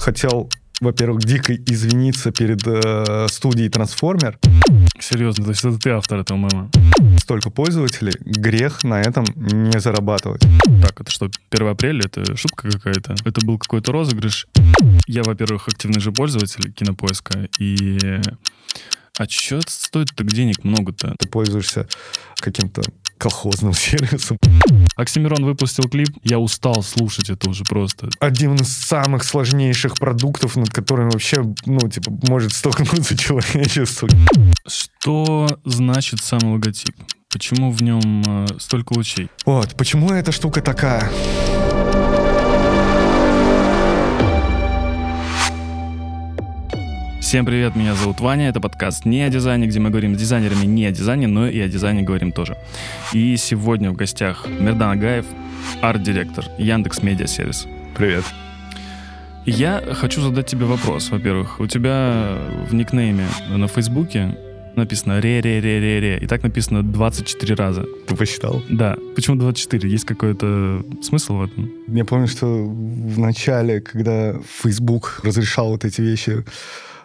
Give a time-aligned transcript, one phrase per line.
[0.00, 0.50] хотел,
[0.80, 4.38] во-первых, дико извиниться перед э, студией Трансформер.
[4.98, 6.70] Серьезно, то есть это ты автор этого мема?
[7.18, 10.42] Столько пользователей, грех на этом не зарабатывать.
[10.82, 12.06] Так, это что, 1 апреля?
[12.06, 13.14] Это шутка какая-то?
[13.24, 14.46] Это был какой-то розыгрыш?
[15.06, 17.98] Я, во-первых, активный же пользователь кинопоиска, и...
[19.18, 21.14] А что стоит так денег много-то?
[21.18, 21.86] Ты пользуешься
[22.36, 22.82] каким-то
[23.20, 24.38] колхозным сервисом.
[24.96, 28.08] Оксимирон выпустил клип, я устал слушать это уже просто.
[28.18, 34.08] Один из самых сложнейших продуктов, над которыми вообще, ну, типа, может столкнуться человечество.
[34.66, 36.94] Что значит сам логотип?
[37.32, 39.28] Почему в нем э, столько лучей?
[39.44, 41.08] Вот, почему эта штука такая?
[47.30, 50.66] Всем привет, меня зовут Ваня, это подкаст не о дизайне, где мы говорим с дизайнерами
[50.66, 52.56] не о дизайне, но и о дизайне говорим тоже.
[53.12, 55.26] И сегодня в гостях Мердан Агаев,
[55.80, 57.68] арт-директор Яндекс Медиа Сервис.
[57.96, 58.24] Привет.
[59.46, 61.10] Я хочу задать тебе вопрос.
[61.10, 62.36] Во-первых, у тебя
[62.68, 64.36] в никнейме на Фейсбуке
[64.74, 67.84] написано ре-ре-ре-ре-ре, и так написано 24 раза.
[68.08, 68.60] Ты посчитал?
[68.68, 68.96] Да.
[69.14, 69.88] Почему 24?
[69.88, 71.70] Есть какой-то смысл в этом?
[71.86, 76.44] Я помню, что в начале, когда Facebook разрешал вот эти вещи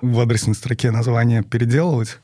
[0.01, 2.19] в адресной строке названия переделывать,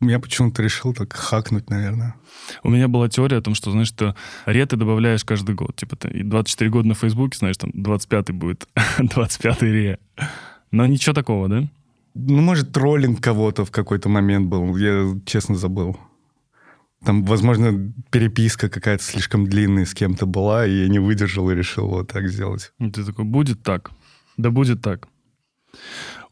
[0.00, 2.14] я почему-то решил так хакнуть, наверное.
[2.62, 5.76] У меня была теория о том, что, знаешь, ты добавляешь каждый год.
[5.76, 9.98] Типа, ты 24 года на Фейсбуке, знаешь, там 25-й будет 25-й ре.
[10.70, 11.68] Но ничего такого, да?
[12.14, 14.76] Ну, может, троллинг кого-то в какой-то момент был.
[14.76, 15.98] Я, честно, забыл.
[17.04, 21.88] Там, возможно, переписка какая-то слишком длинная с кем-то была, и я не выдержал и решил
[21.88, 22.72] вот так сделать.
[22.78, 23.90] И ты такой, будет так.
[24.36, 25.08] Да будет так.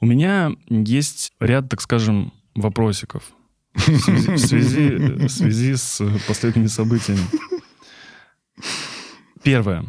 [0.00, 3.32] У меня есть ряд, так скажем, вопросиков
[3.74, 7.22] в связи, в связи, связи с последними событиями.
[9.42, 9.86] Первое.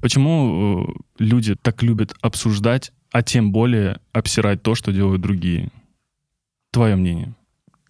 [0.00, 5.70] Почему э, люди так любят обсуждать, а тем более обсирать то, что делают другие?
[6.70, 7.34] Твое мнение.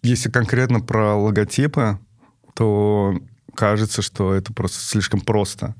[0.01, 1.99] Если конкретно про логотипы,
[2.55, 3.19] то
[3.53, 5.75] кажется, что это просто слишком просто.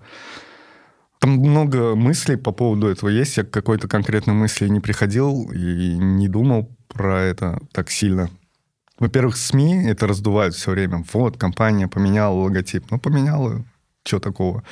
[1.27, 3.35] Там много мыслей по поводу этого есть.
[3.35, 8.29] Я к какой-то конкретной мысли не приходил и не думал про это так сильно.
[8.97, 11.03] Во-первых, СМИ это раздувают все время.
[11.11, 12.89] Вот, компания поменяла логотип.
[12.91, 13.65] Ну, поменяла,
[14.05, 14.63] что такого?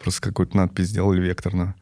[0.00, 1.76] Просто какую-то надпись сделали векторную.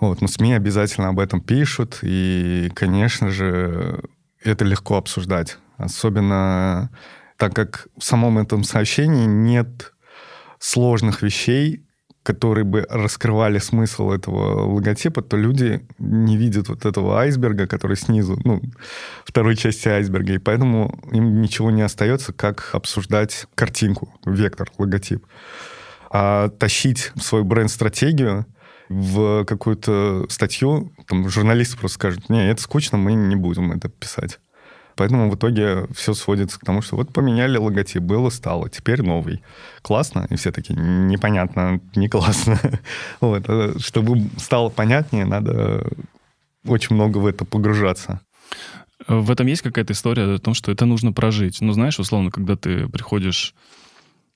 [0.00, 4.02] Вот, но СМИ обязательно об этом пишут, и, конечно же,
[4.42, 5.58] это легко обсуждать.
[5.76, 6.88] Особенно
[7.36, 9.92] так как в самом этом сообщении нет
[10.58, 11.84] сложных вещей,
[12.28, 18.38] которые бы раскрывали смысл этого логотипа, то люди не видят вот этого айсберга, который снизу,
[18.44, 18.60] ну,
[19.24, 25.26] второй части айсберга, и поэтому им ничего не остается, как обсуждать картинку, вектор, логотип.
[26.10, 28.44] А тащить свою бренд-стратегию
[28.90, 34.38] в какую-то статью, там журналисты просто скажут, не, это скучно, мы не будем это писать.
[34.98, 39.42] Поэтому в итоге все сводится к тому, что вот поменяли логотип, было, стало, теперь новый.
[39.80, 40.26] Классно?
[40.28, 42.58] И все таки непонятно, не классно.
[43.20, 43.44] вот.
[43.46, 45.86] А чтобы стало понятнее, надо
[46.66, 48.20] очень много в это погружаться.
[49.06, 51.60] В этом есть какая-то история о том, что это нужно прожить.
[51.60, 53.54] Ну, знаешь, условно, когда ты приходишь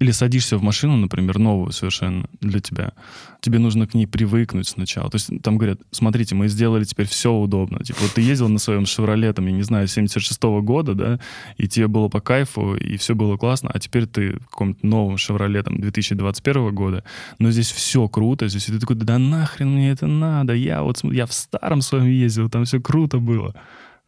[0.03, 2.93] или садишься в машину, например, новую совершенно для тебя,
[3.41, 5.11] тебе нужно к ней привыкнуть сначала.
[5.11, 7.79] То есть там говорят, смотрите, мы сделали теперь все удобно.
[7.85, 11.21] Типа вот ты ездил на своем «Шевроле», там, я не знаю, 76-го года, да,
[11.57, 15.19] и тебе было по кайфу, и все было классно, а теперь ты в каком-то новом
[15.19, 17.05] «Шевроле», там, 2021 года,
[17.39, 21.27] но здесь все круто, здесь ты такой, да нахрен мне это надо, я вот я
[21.27, 23.55] в старом своем ездил, там все круто было.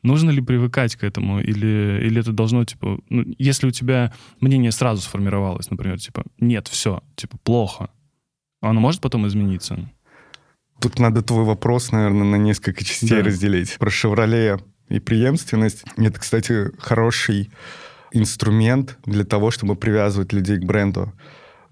[0.04, 1.40] Нужно ли привыкать к этому?
[1.40, 6.68] Или, или это должно, типа, ну, если у тебя мнение сразу сформировалось, например, типа, нет,
[6.68, 7.88] все, типа, плохо,
[8.60, 9.90] оно может потом измениться?
[10.78, 13.22] Тут надо твой вопрос, наверное, на несколько частей да.
[13.22, 13.78] разделить.
[13.78, 14.58] Про «Шевроле»
[14.90, 15.84] и преемственность.
[15.96, 17.50] Это, кстати, хороший
[18.12, 21.14] инструмент для того, чтобы привязывать людей к бренду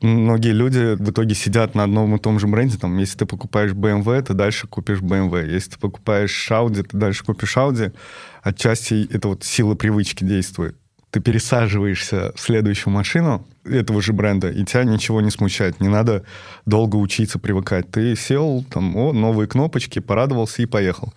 [0.02, 2.78] многие люди в итоге сидят на одном и том же бренде.
[2.78, 5.50] Там, если ты покупаешь BMW, ты дальше купишь BMW.
[5.50, 7.94] Если ты покупаешь Audi, ты дальше купишь Audi.
[8.42, 10.76] Отчасти это вот сила привычки действует.
[11.10, 15.80] Ты пересаживаешься в следующую машину этого же бренда, и тебя ничего не смущает.
[15.80, 16.24] Не надо
[16.66, 17.90] долго учиться привыкать.
[17.90, 21.12] Ты сел, там, о, новые кнопочки, порадовался и поехал.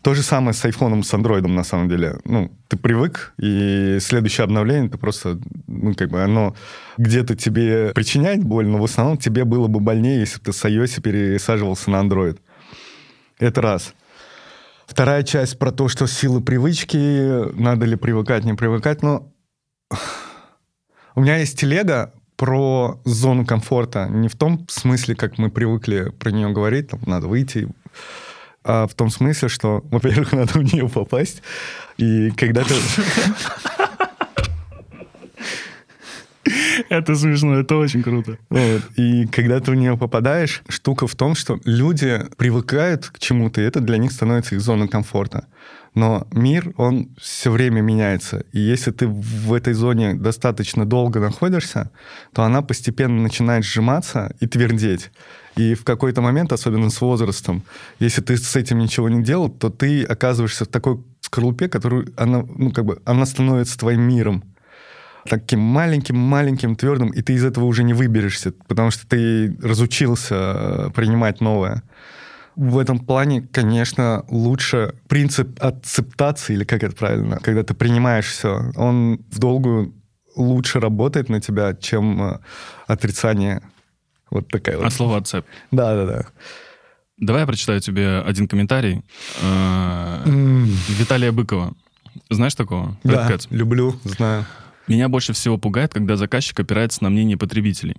[0.00, 2.18] То же самое с айфоном, с андроидом, на самом деле.
[2.24, 6.56] Ну, ты привык, и следующее обновление, ты просто, ну, как бы оно
[6.96, 10.64] где-то тебе причиняет боль, но в основном тебе было бы больнее, если бы ты с
[10.64, 12.38] iOS пересаживался на Android.
[13.38, 13.94] Это раз.
[14.86, 19.32] Вторая часть про то, что силы привычки, надо ли привыкать, не привыкать, но
[21.14, 24.08] у меня есть телега про зону комфорта.
[24.08, 27.68] Не в том смысле, как мы привыкли про нее говорить, там, надо выйти,
[28.64, 31.42] А в том смысле, что, во-первых, надо в нее попасть,
[31.96, 32.74] и когда ты...
[36.92, 38.36] Это смешно, это очень круто.
[38.50, 38.82] Вот.
[38.96, 43.64] И когда ты в нее попадаешь, штука в том, что люди привыкают к чему-то, и
[43.64, 45.46] это для них становится их зоной комфорта.
[45.94, 48.44] Но мир, он все время меняется.
[48.52, 51.90] И если ты в этой зоне достаточно долго находишься,
[52.34, 55.10] то она постепенно начинает сжиматься и твердеть.
[55.56, 57.62] И в какой-то момент, особенно с возрастом,
[58.00, 62.44] если ты с этим ничего не делал, то ты оказываешься в такой скорлупе, которую она,
[62.54, 64.44] ну, как бы, она становится твоим миром
[65.28, 70.90] таким маленьким-маленьким, твердым, и ты из этого уже не выберешься, потому что ты разучился э,
[70.94, 71.82] принимать новое.
[72.56, 78.72] В этом плане, конечно, лучше принцип акцептации, или как это правильно, когда ты принимаешь все,
[78.76, 79.94] он в долгую
[80.36, 82.38] лучше работает на тебя, чем э,
[82.86, 83.62] отрицание.
[84.30, 84.86] Вот такая вот.
[84.86, 85.46] А слово «отцеп».
[85.70, 86.26] Да-да-да.
[87.18, 89.02] Давай я прочитаю тебе один комментарий.
[89.42, 90.22] Э,
[90.88, 91.74] Виталия Быкова.
[92.30, 92.98] Знаешь такого?
[93.04, 94.44] Да, люблю, знаю.
[94.88, 97.96] Меня больше всего пугает, когда заказчик опирается на мнение потребителей.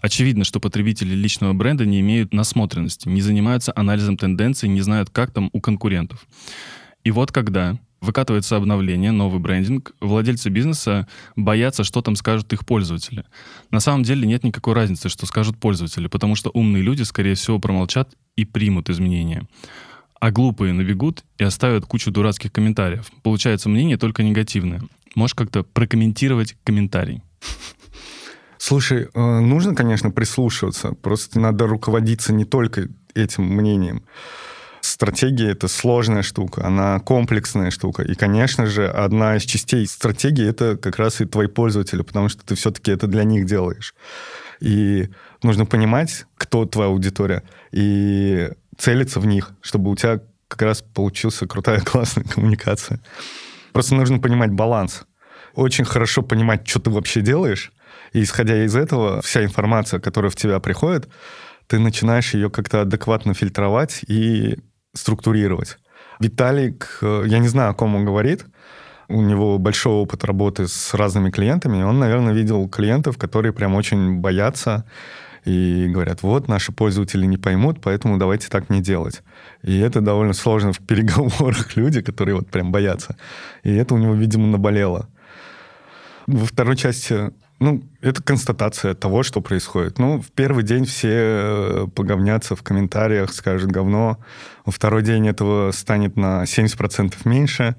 [0.00, 5.30] Очевидно, что потребители личного бренда не имеют насмотренности, не занимаются анализом тенденций, не знают, как
[5.30, 6.26] там у конкурентов.
[7.04, 13.24] И вот когда выкатывается обновление, новый брендинг, владельцы бизнеса боятся, что там скажут их пользователи.
[13.70, 17.58] На самом деле нет никакой разницы, что скажут пользователи, потому что умные люди, скорее всего,
[17.58, 19.46] промолчат и примут изменения.
[20.18, 23.10] А глупые набегут и оставят кучу дурацких комментариев.
[23.22, 24.82] Получается мнение только негативное.
[25.16, 27.22] Можешь как-то прокомментировать комментарий?
[28.58, 30.92] Слушай, э, нужно, конечно, прислушиваться.
[30.92, 34.04] Просто надо руководиться не только этим мнением.
[34.82, 38.02] Стратегия— это сложная штука, она комплексная штука.
[38.02, 42.44] И, конечно же, одна из частей стратегии— это как раз и твои пользователи, потому что
[42.44, 43.94] ты все-таки это для них делаешь.
[44.60, 45.08] И
[45.42, 47.42] нужно понимать, кто твоя аудитория,
[47.72, 53.00] и целиться в них, чтобы у тебя как раз получился крутая, классная коммуникация.
[53.76, 55.04] Просто нужно понимать баланс.
[55.54, 57.72] Очень хорошо понимать, что ты вообще делаешь,
[58.14, 61.10] и исходя из этого, вся информация, которая в тебя приходит,
[61.66, 64.56] ты начинаешь ее как-то адекватно фильтровать и
[64.94, 65.76] структурировать.
[66.20, 68.46] Виталик, э, я не знаю, о ком он говорит,
[69.08, 74.20] у него большой опыт работы с разными клиентами, он, наверное, видел клиентов, которые прям очень
[74.20, 74.86] боятся
[75.46, 79.22] и говорят, вот, наши пользователи не поймут, поэтому давайте так не делать.
[79.62, 83.16] И это довольно сложно в переговорах люди, которые вот прям боятся.
[83.62, 85.08] И это у него, видимо, наболело.
[86.26, 89.98] Во второй части ну, это констатация того, что происходит.
[89.98, 94.18] Ну, в первый день все э, поговнятся в комментариях, скажут говно.
[94.66, 97.76] Во второй день этого станет на 70% меньше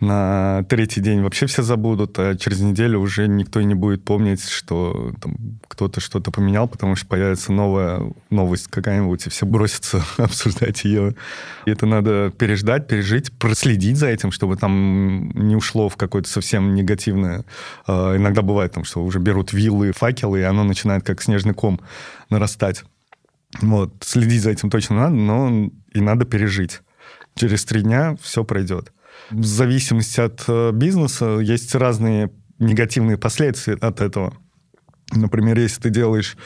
[0.00, 4.48] на третий день вообще все забудут, а через неделю уже никто и не будет помнить,
[4.48, 5.12] что
[5.68, 11.14] кто-то что-то поменял, потому что появится новая новость какая-нибудь, и все бросятся обсуждать ее.
[11.66, 16.74] И это надо переждать, пережить, проследить за этим, чтобы там не ушло в какое-то совсем
[16.74, 17.44] негативное.
[17.86, 21.78] А, иногда бывает, там, что уже берут виллы, факелы, и оно начинает как снежный ком
[22.30, 22.84] нарастать.
[23.60, 23.92] Вот.
[24.00, 26.80] Следить за этим точно надо, но и надо пережить.
[27.34, 28.92] Через три дня все пройдет
[29.30, 34.34] в зависимости от э, бизнеса есть разные негативные последствия от этого.
[35.12, 36.36] Например, если ты делаешь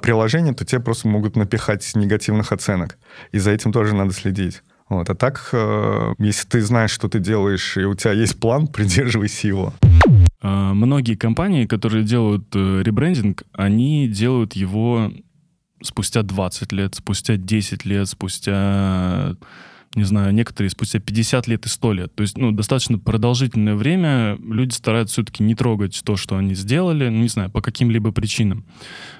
[0.00, 2.98] приложение, то тебе просто могут напихать негативных оценок.
[3.32, 4.62] И за этим тоже надо следить.
[4.88, 5.10] Вот.
[5.10, 9.48] А так, э, если ты знаешь, что ты делаешь, и у тебя есть план, придерживайся
[9.48, 9.74] его.
[10.40, 15.10] А, многие компании, которые делают э, ребрендинг, они делают его
[15.82, 19.36] спустя 20 лет, спустя 10 лет, спустя
[19.96, 22.14] не знаю, некоторые спустя 50 лет и 100 лет.
[22.14, 27.08] То есть, ну, достаточно продолжительное время люди стараются все-таки не трогать то, что они сделали,
[27.08, 28.64] ну, не знаю, по каким-либо причинам.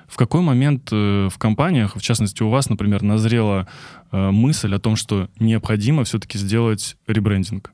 [0.07, 3.67] В какой момент э, в компаниях, в частности у вас, например, назрела
[4.13, 7.73] э, мысль о том, что необходимо все-таки сделать ребрендинг?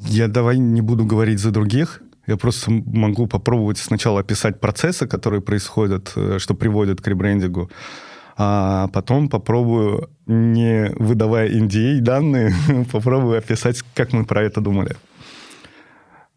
[0.00, 5.40] Я давай не буду говорить за других, я просто могу попробовать сначала описать процессы, которые
[5.40, 7.70] происходят, э, что приводят к ребрендингу
[8.36, 12.54] а потом попробую, не выдавая NDA данные,
[12.92, 14.96] попробую описать, как мы про это думали.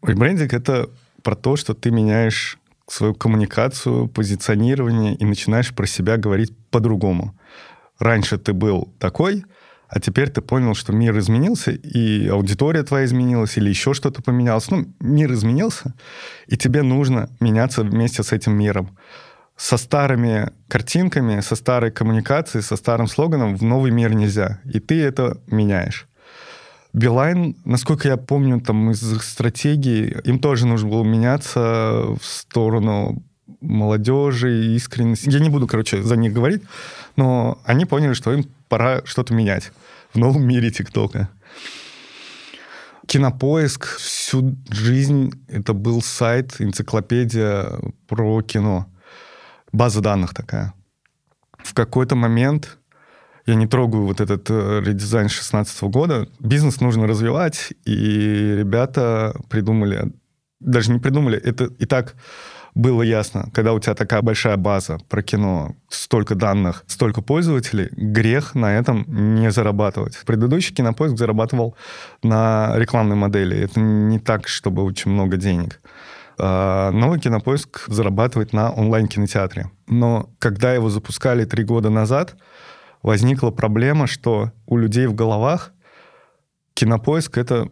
[0.02, 0.88] Ребрендинг— это
[1.22, 7.34] про то, что ты меняешь свою коммуникацию, позиционирование и начинаешь про себя говорить по-другому.
[7.98, 9.44] Раньше ты был такой,
[9.88, 14.70] а теперь ты понял, что мир изменился, и аудитория твоя изменилась, или еще что-то поменялось.
[14.70, 15.94] Ну, мир изменился,
[16.46, 18.96] и тебе нужно меняться вместе с этим миром
[19.58, 24.60] со старыми картинками, со старой коммуникацией, со старым слоганом в новый мир нельзя.
[24.64, 26.06] И ты это меняешь.
[26.92, 33.22] Билайн, насколько я помню, там из их стратегии, им тоже нужно было меняться в сторону
[33.60, 35.28] молодежи, искренности.
[35.28, 36.62] Я не буду, короче, за них говорить,
[37.16, 39.72] но они поняли, что им пора что-то менять.
[40.14, 41.28] в новом мире ТикТока.
[43.06, 47.66] Кинопоиск всю жизнь это был сайт, энциклопедия
[48.06, 48.86] про кино.
[49.72, 50.74] База данных такая.
[51.58, 52.78] В какой-то момент
[53.46, 56.28] я не трогаю вот этот э, редизайн 16 года.
[56.38, 60.12] Бизнес нужно развивать, и ребята придумали,
[60.60, 62.14] даже не придумали, это и так
[62.74, 68.54] было ясно, когда у тебя такая большая база про кино, столько данных, столько пользователей, грех
[68.54, 70.16] на этом не зарабатывать.
[70.24, 71.74] Предыдущий кинопоиск зарабатывал
[72.22, 73.58] на рекламной модели.
[73.58, 75.80] Это не так, чтобы очень много денег.
[76.38, 79.70] А новый кинопоиск зарабатывает на онлайн-кинотеатре.
[79.86, 82.36] Но когда его запускали три года назад,
[83.02, 85.72] возникла проблема, что у людей в головах
[86.74, 87.68] кинопоиск— это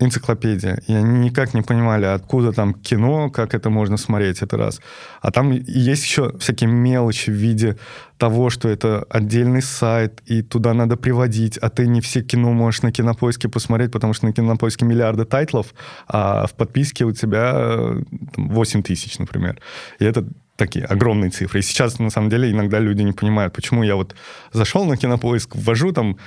[0.00, 0.82] энциклопедия.
[0.88, 4.80] И они никак не понимали, откуда там кино, как это можно смотреть, это раз.
[5.20, 7.76] А там есть еще всякие мелочи в виде
[8.18, 12.82] того, что это отдельный сайт, и туда надо приводить, а ты не все кино можешь
[12.82, 15.74] на кинопоиске посмотреть, потому что на кинопоиске миллиарды тайтлов,
[16.08, 17.94] а в подписке у тебя
[18.36, 19.60] 8 тысяч, например.
[19.98, 20.26] И это
[20.56, 21.60] такие огромные цифры.
[21.60, 24.14] И сейчас, на самом деле, иногда люди не понимают, почему я вот
[24.52, 26.18] зашел на кинопоиск, ввожу там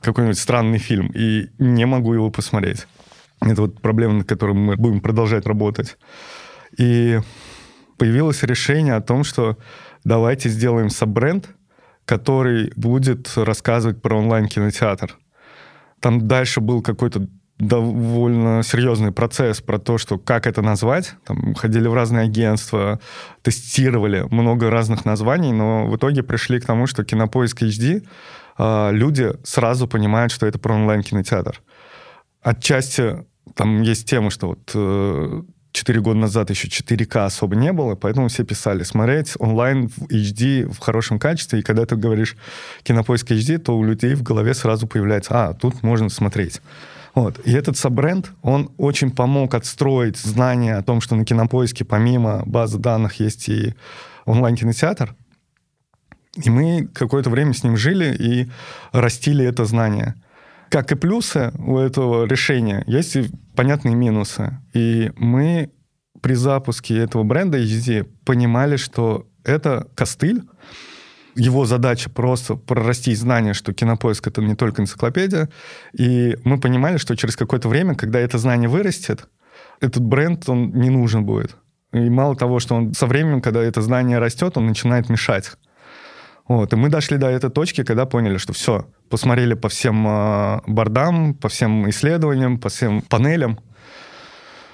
[0.00, 2.86] какой-нибудь странный фильм и не могу его посмотреть.
[3.44, 5.98] Это вот проблема, над которой мы будем продолжать работать.
[6.78, 7.18] И
[7.98, 9.58] появилось решение о том, что
[10.04, 11.48] давайте сделаем саббренд,
[12.04, 15.18] который будет рассказывать про онлайн-кинотеатр.
[16.00, 21.14] Там дальше был какой-то довольно серьезный процесс про то, что как это назвать.
[21.24, 22.98] Там ходили в разные агентства,
[23.42, 28.04] тестировали много разных названий, но в итоге пришли к тому, что Кинопоиск HD
[28.58, 31.62] а, люди сразу понимают, что это про онлайн-кинотеатр.
[32.42, 37.94] Отчасти там есть тема, что вот э, 4 года назад еще 4К особо не было,
[37.94, 42.36] поэтому все писали смотреть онлайн в HD в хорошем качестве, и когда ты говоришь
[42.82, 46.60] кинопоиск HD, то у людей в голове сразу появляется, а, тут можно смотреть.
[47.14, 47.40] Вот.
[47.44, 52.78] И этот саббренд, он очень помог отстроить знания о том, что на кинопоиске помимо базы
[52.78, 53.74] данных есть и
[54.24, 55.14] онлайн-кинотеатр.
[56.36, 58.50] И мы какое-то время с ним жили и
[58.92, 60.14] растили это знание.
[60.72, 64.58] Как и плюсы у этого решения, есть и понятные минусы.
[64.72, 65.70] И мы
[66.22, 70.40] при запуске этого бренда HD понимали, что это костыль,
[71.34, 75.50] его задача просто прорастить знание, что кинопоиск это не только энциклопедия.
[75.92, 79.28] И мы понимали, что через какое-то время, когда это знание вырастет,
[79.82, 81.54] этот бренд, он не нужен будет.
[81.92, 85.52] И мало того, что он со временем, когда это знание растет, он начинает мешать.
[86.48, 86.72] Вот.
[86.72, 91.34] И мы дошли до этой точки, когда поняли, что все, посмотрели по всем э, бордам,
[91.34, 93.60] по всем исследованиям, по всем панелям,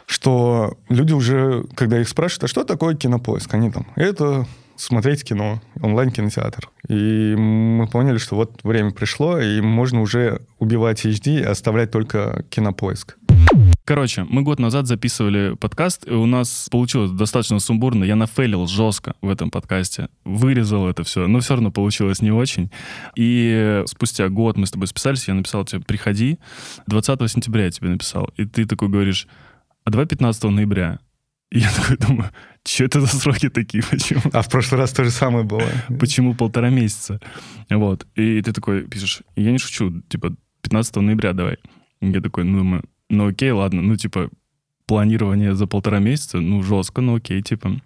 [0.06, 4.46] что люди уже, когда их спрашивают, а что такое кинопоиск, они там, это
[4.76, 6.70] смотреть кино, онлайн-кинотеатр.
[6.88, 12.44] И мы поняли, что вот время пришло, и можно уже убивать HD и оставлять только
[12.48, 13.16] кинопоиск.
[13.88, 18.04] Короче, мы год назад записывали подкаст, и у нас получилось достаточно сумбурно.
[18.04, 20.10] Я нафейлил жестко в этом подкасте.
[20.26, 22.70] Вырезал это все, но все равно получилось не очень.
[23.16, 26.38] И спустя год мы с тобой списались, я написал тебе, приходи.
[26.86, 28.28] 20 сентября я тебе написал.
[28.36, 29.26] И ты такой говоришь,
[29.84, 30.98] а давай 15 ноября.
[31.50, 32.30] И я такой думаю,
[32.66, 33.82] что это за сроки такие?
[33.90, 34.20] Почему?
[34.34, 35.66] А в прошлый раз то же самое было.
[35.98, 37.22] Почему полтора месяца?
[37.70, 38.06] Вот.
[38.16, 41.56] И ты такой пишешь, я не шучу, типа, 15 ноября давай.
[42.02, 44.30] Я такой, ну, думаю, ну окей, ладно, ну типа
[44.86, 47.80] планирование за полтора месяца, ну жестко, ну окей, типа.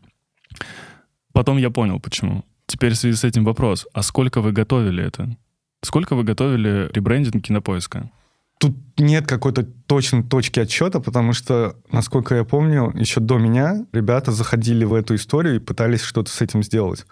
[1.32, 2.44] Потом я понял, почему.
[2.66, 5.36] Теперь в связи с этим вопрос, а сколько вы готовили это?
[5.82, 8.10] Сколько вы готовили ребрендинг кинопоиска?
[8.58, 14.30] Тут нет какой-то точной точки отсчета, потому что, насколько я помню, еще до меня ребята
[14.30, 17.04] заходили в эту историю и пытались что-то с этим сделать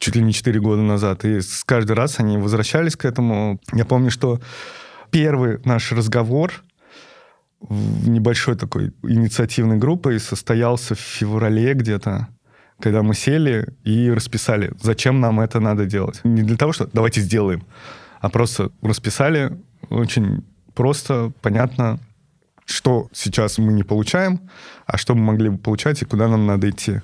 [0.00, 1.24] чуть ли не 4 года назад.
[1.24, 3.60] И каждый раз они возвращались к этому.
[3.72, 4.40] Я помню, что
[5.10, 6.64] первый наш разговор
[7.60, 12.28] в небольшой такой инициативной группой состоялся в феврале где-то,
[12.80, 16.20] когда мы сели и расписали, зачем нам это надо делать.
[16.24, 17.64] Не для того, что давайте сделаем,
[18.20, 19.58] а просто расписали
[19.90, 21.98] очень просто, понятно,
[22.64, 24.48] что сейчас мы не получаем,
[24.86, 27.00] а что мы могли бы получать и куда нам надо идти.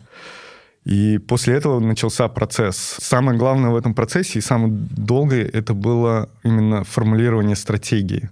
[0.85, 2.77] И после этого начался процесс.
[2.77, 8.31] Самое главное в этом процессе и самое долгое это было именно формулирование стратегии.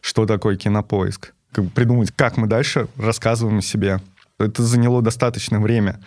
[0.00, 1.34] Что такое кинопоиск?
[1.52, 4.00] Как бы придумать, как мы дальше рассказываем о себе.
[4.38, 6.00] Это заняло достаточное время.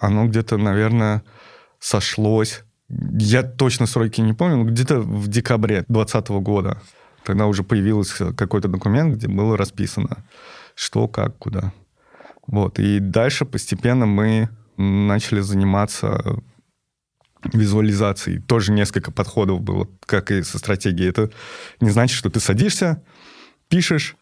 [0.00, 1.22] Оно где-то, наверное,
[1.78, 2.62] сошлось.
[2.88, 6.82] Я точно сроки не помню, но где-то в декабре 2020 года.
[7.24, 10.24] Тогда уже появился какой-то документ, где было расписано,
[10.74, 11.72] что, как, куда.
[12.46, 12.78] Вот.
[12.78, 16.42] И дальше постепенно мы начали заниматься
[17.52, 18.38] визуализации.
[18.38, 21.08] Тоже несколько подходов было, как и со стратегией.
[21.08, 21.30] Это
[21.80, 23.02] не значит, что ты садишься,
[23.68, 24.16] пишешь,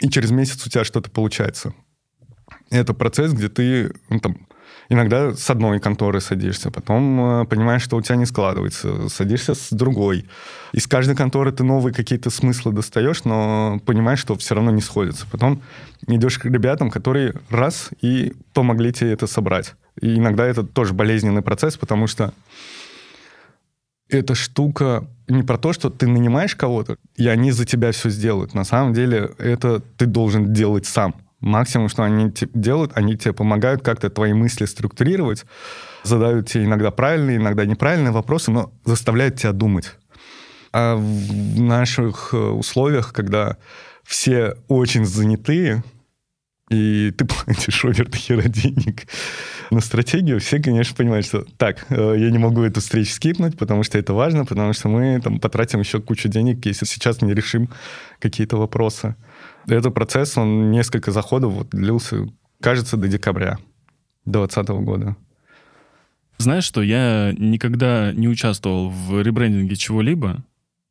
[0.00, 1.74] и через месяц у тебя что-то получается.
[2.70, 4.46] Это процесс, где ты ну, там,
[4.88, 9.68] иногда с одной конторы садишься, потом э, понимаешь, что у тебя не складывается, садишься с
[9.70, 10.26] другой.
[10.72, 15.26] Из каждой конторы ты новые какие-то смыслы достаешь, но понимаешь, что все равно не сходится.
[15.30, 15.62] Потом
[16.06, 19.74] идешь к ребятам, которые раз и помогли тебе это собрать.
[20.00, 22.32] И иногда это тоже болезненный процесс, потому что
[24.08, 28.54] эта штука не про то, что ты нанимаешь кого-то, и они за тебя все сделают.
[28.54, 31.14] На самом деле это ты должен делать сам.
[31.40, 35.44] Максимум, что они делают, они тебе помогают как-то твои мысли структурировать,
[36.02, 39.94] задают тебе иногда правильные, иногда неправильные вопросы, но заставляют тебя думать.
[40.72, 43.56] А в наших э, условиях, когда
[44.04, 45.82] все очень занятые,
[46.68, 49.06] и ты платишь овер хера денег
[49.70, 53.82] на стратегию, все, конечно, понимают, что так, э, я не могу эту встречу скипнуть, потому
[53.82, 57.68] что это важно, потому что мы там потратим еще кучу денег, если сейчас не решим
[58.18, 59.16] какие-то вопросы.
[59.66, 62.28] Этот процесс, он несколько заходов вот длился,
[62.60, 63.58] кажется, до декабря
[64.24, 65.16] 2020 года.
[66.38, 70.44] Знаешь что, я никогда не участвовал в ребрендинге чего-либо,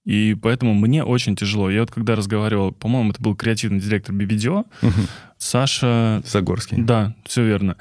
[0.06, 1.70] и поэтому мне очень тяжело.
[1.70, 5.02] Я вот когда разговаривал, по-моему, это был креативный директор BBDO, угу.
[5.38, 6.22] Саша...
[6.26, 6.78] Загорский.
[6.78, 7.76] Да, все верно.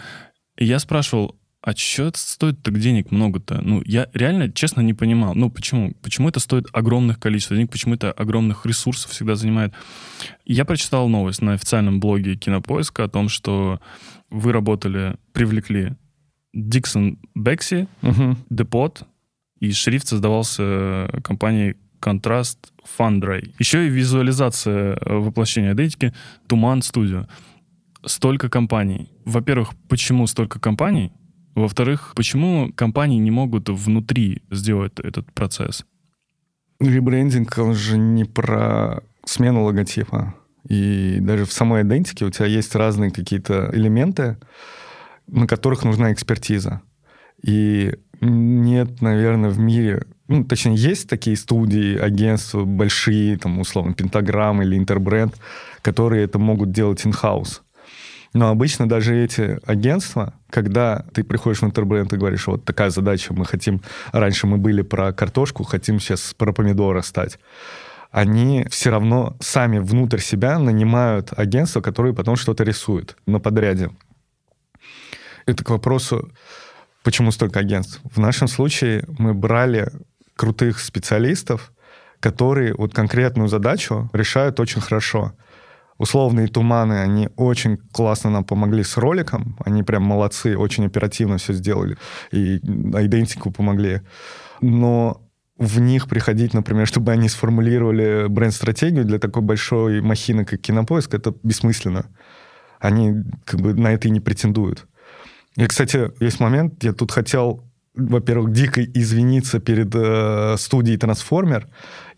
[0.57, 3.61] И я спрашивал, а что это стоит так денег много-то?
[3.62, 5.35] Ну, я реально, честно, не понимал.
[5.35, 5.95] Ну, почему?
[6.02, 7.71] Почему это стоит огромных количеств денег?
[7.71, 9.73] Почему это огромных ресурсов всегда занимает?
[10.45, 13.81] Я прочитал новость на официальном блоге Кинопоиска о том, что
[14.31, 15.95] вы работали, привлекли
[16.52, 18.37] Диксон Бекси, угу.
[18.50, 19.04] Депот,
[19.61, 23.54] и шрифт создавался компанией Контраст Фандрай.
[23.58, 26.12] Еще и визуализация э, воплощения идентики
[26.46, 27.26] Туман Студио.
[28.04, 29.08] Столько компаний.
[29.25, 31.12] Во-первых, почему столько компаний?
[31.54, 35.87] Во-вторых, почему компании не могут внутри сделать этот процесс?
[36.78, 40.34] Ребрендинг, он же не про смену логотипа.
[40.68, 44.37] И даже в самой идентике у тебя есть разные какие-то элементы,
[45.26, 46.83] на которых нужна экспертиза.
[47.42, 50.05] И нет, наверное, в мире...
[50.26, 55.34] Ну, точнее, есть такие студии, агентства большие, там, условно, Пентаграм или Интербренд,
[55.82, 57.60] которые это могут делать in-house.
[58.34, 63.32] Но обычно даже эти агентства, когда ты приходишь в интербренд и говоришь, вот такая задача,
[63.32, 67.38] мы хотим, раньше мы были про картошку, хотим сейчас про помидоры стать,
[68.10, 73.90] они все равно сами внутрь себя нанимают агентства, которые потом что-то рисуют на подряде.
[75.46, 76.32] Это к вопросу,
[77.04, 78.00] почему столько агентств.
[78.04, 79.92] В нашем случае мы брали
[80.37, 81.73] крутых специалистов,
[82.20, 85.33] которые вот конкретную задачу решают очень хорошо
[85.99, 89.57] условные туманы, они очень классно нам помогли с роликом.
[89.64, 91.97] Они прям молодцы, очень оперативно все сделали.
[92.33, 94.03] И идентику помогли.
[94.61, 95.23] Но
[95.57, 101.33] в них приходить, например, чтобы они сформулировали бренд-стратегию для такой большой махины, как Кинопоиск, это
[101.42, 102.07] бессмысленно.
[102.81, 104.87] Они как бы на это и не претендуют.
[105.57, 111.68] И, кстати, есть момент, я тут хотел во-первых, дико извиниться перед э, студией «Трансформер».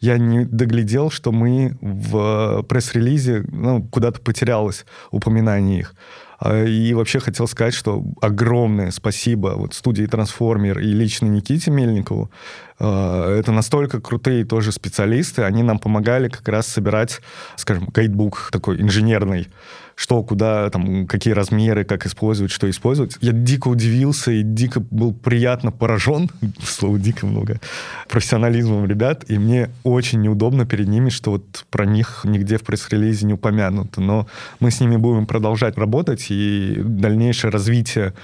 [0.00, 5.94] Я не доглядел, что мы в пресс-релизе ну, куда-то потерялось упоминание их.
[6.38, 12.30] А, и вообще хотел сказать, что огромное спасибо вот студии «Трансформер» и лично Никите Мельникову.
[12.78, 15.42] А, это настолько крутые тоже специалисты.
[15.42, 17.20] Они нам помогали как раз собирать,
[17.56, 19.48] скажем, гайдбук такой инженерный,
[19.94, 23.16] что, куда, там, какие размеры, как использовать, что использовать.
[23.22, 26.30] Я дико удивился и дико был приятно поражен,
[26.62, 27.60] слово дико много,
[28.08, 33.26] профессионализмом ребят, и мне очень неудобно перед ними, что вот про них нигде в пресс-релизе
[33.26, 34.00] не упомянуто.
[34.00, 34.26] Но
[34.60, 38.14] мы с ними будем продолжать работать, и дальнейшее развитие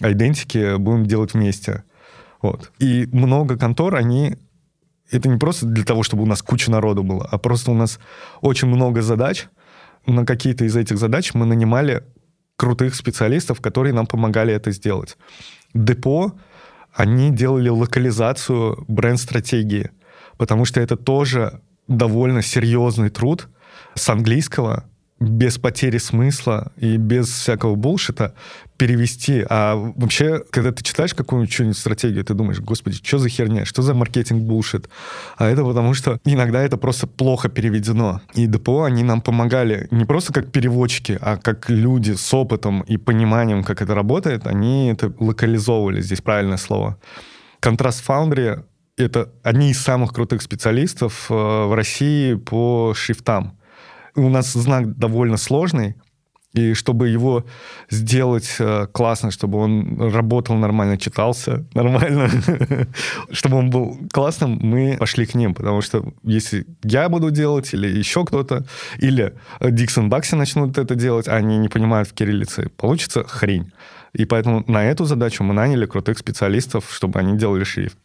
[0.00, 1.84] идентики будем делать вместе.
[2.42, 2.72] Вот.
[2.78, 4.36] И много контор, они
[5.10, 7.98] это не просто для того, чтобы у нас куча народу было, а просто у нас
[8.40, 9.46] очень много задач,
[10.06, 12.02] на какие-то из этих задач мы нанимали
[12.56, 15.16] крутых специалистов, которые нам помогали это сделать.
[15.72, 16.32] Депо,
[16.92, 19.90] они делали локализацию бренд-стратегии,
[20.36, 23.48] потому что это тоже довольно серьезный труд
[23.94, 24.84] с английского
[25.20, 28.34] без потери смысла и без всякого булшита
[28.76, 29.44] перевести.
[29.48, 33.94] А вообще, когда ты читаешь какую-нибудь стратегию, ты думаешь, господи, что за херня, что за
[33.94, 34.88] маркетинг булшит?
[35.36, 38.20] А это потому, что иногда это просто плохо переведено.
[38.34, 42.96] И ДПО, они нам помогали не просто как переводчики, а как люди с опытом и
[42.96, 46.98] пониманием, как это работает, они это локализовывали, здесь правильное слово.
[47.60, 48.64] Контраст Foundry—
[48.96, 53.58] это одни из самых крутых специалистов э, в России по шрифтам
[54.16, 55.96] у нас знак довольно сложный,
[56.52, 57.44] И чтобы его
[57.90, 62.30] сделать э, классно, чтобы он работал нормально, читался нормально,
[63.32, 65.54] чтобы он был классным, мы пошли к ним.
[65.54, 68.64] Потому что если я буду делать, или еще кто-то,
[69.02, 73.72] или Диксон Бакси начнут это делать, а они не понимают в кириллице, получится хрень.
[74.12, 77.98] И поэтому на эту задачу мы наняли крутых специалистов, чтобы они делали шрифт.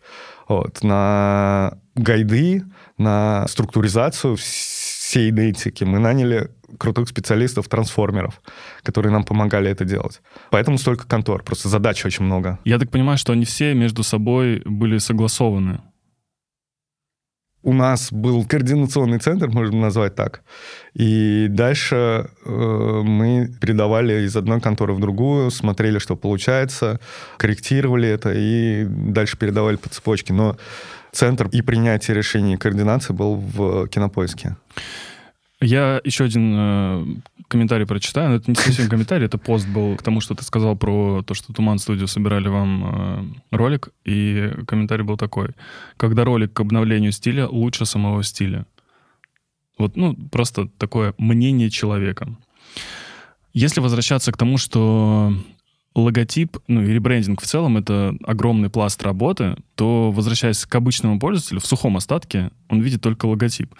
[0.50, 0.84] Вот.
[0.84, 2.64] На гайды,
[2.98, 8.42] на структуризацию всей идентики мы наняли крутых специалистов, трансформеров,
[8.84, 10.22] которые нам помогали это делать.
[10.50, 12.60] Поэтому столько контор, просто задач очень много.
[12.66, 15.82] Я так понимаю, что они все между собой были согласованы.
[17.62, 20.42] У нас был координационный центр, можно назвать так.
[20.94, 27.00] И дальше э, мы передавали из одной конторы в другую, смотрели, что получается,
[27.38, 30.34] корректировали это и дальше передавали по цепочке.
[30.34, 30.56] Но
[31.12, 34.56] центр и принятие решений и координации был в кинопоиске.
[35.62, 37.06] Я еще один э,
[37.50, 40.78] комментарий прочитаю, но это не совсем комментарий, это пост был к тому, что ты сказал
[40.78, 45.50] про то, что Туман Студио собирали вам э, ролик, и комментарий был такой.
[45.98, 48.66] Когда ролик к обновлению стиля лучше самого стиля.
[49.78, 52.28] Вот, ну, просто такое мнение человека.
[53.54, 55.34] Если возвращаться к тому, что
[55.96, 61.60] логотип, ну и ребрендинг в целом это огромный пласт работы, то, возвращаясь к обычному пользователю,
[61.60, 63.74] в сухом остатке он видит только логотип.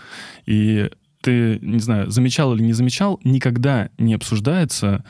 [0.46, 0.90] И
[1.22, 5.04] ты, не знаю, замечал или не замечал, никогда не обсуждается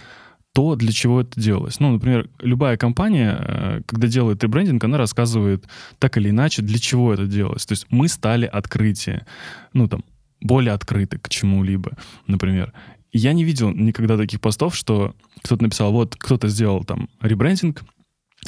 [0.54, 1.80] то, для чего это делалось.
[1.80, 5.66] Ну, например, любая компания, э, когда делает ребрендинг, она рассказывает
[6.00, 7.66] так или иначе, для чего это делалось.
[7.66, 9.26] То есть мы стали открытие,
[9.74, 10.04] ну, там,
[10.42, 11.92] более открыты к чему-либо,
[12.28, 12.74] например.
[13.12, 17.84] Я не видел никогда таких постов, что кто-то написал, вот кто-то сделал там ребрендинг,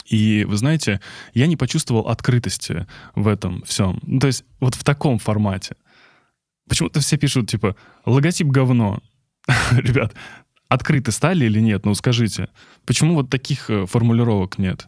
[0.06, 1.02] и вы знаете,
[1.34, 4.00] я не почувствовал открытости в этом всем.
[4.04, 5.76] Ну, то есть вот в таком формате.
[6.72, 9.02] Почему-то все пишут, типа, логотип говно.
[9.72, 10.14] Ребят,
[10.70, 11.86] открыты стали или нет?
[11.86, 12.48] Ну, скажите.
[12.86, 14.88] Почему вот таких э, формулировок нет?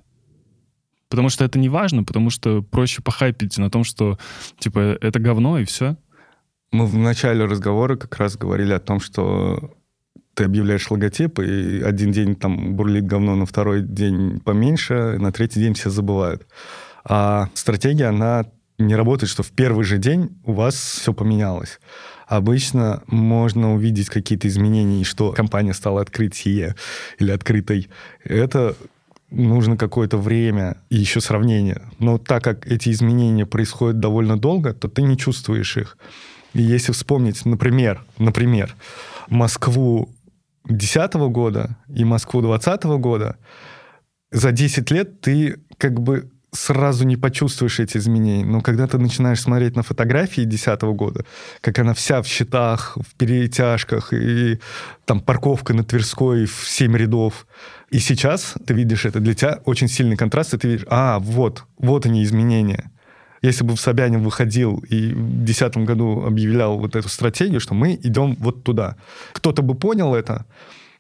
[1.10, 4.18] Потому что это не важно, потому что проще похайпить на том, что,
[4.60, 5.98] типа, это говно и все.
[6.72, 9.76] Мы в начале разговора как раз говорили о том, что
[10.36, 15.60] ты объявляешь логотип, и один день там бурлит говно, на второй день поменьше, на третий
[15.60, 16.48] день все забывают.
[17.04, 18.46] А стратегия, она
[18.78, 21.80] не работает, что в первый же день у вас все поменялось.
[22.28, 26.76] Обычно можно увидеть какие-то изменения, и что компания стала открытие
[27.20, 27.90] или открытой.
[28.24, 28.76] Это
[29.30, 31.82] нужно какое-то время и еще сравнение.
[32.00, 35.98] Но так как эти изменения происходят довольно долго, то ты не чувствуешь их.
[36.54, 38.76] И если вспомнить, например, например,
[39.28, 40.10] Москву
[40.66, 43.38] 2010 года и Москву 2020 года,
[44.32, 48.46] за 10 лет ты как бы сразу не почувствуешь эти изменения.
[48.46, 51.26] Но когда ты начинаешь смотреть на фотографии 2010 года,
[51.62, 54.60] как она вся в щитах, в перетяжках, и
[55.06, 57.48] там парковка на Тверской в 7 рядов,
[57.90, 61.66] и сейчас ты видишь это, для тебя очень сильный контраст, и ты видишь, а, вот,
[61.78, 62.92] вот они изменения.
[63.42, 68.00] Если бы в Собянин выходил и в 2010 году объявлял вот эту стратегию, что мы
[68.02, 68.96] идем вот туда,
[69.34, 70.46] кто-то бы понял это,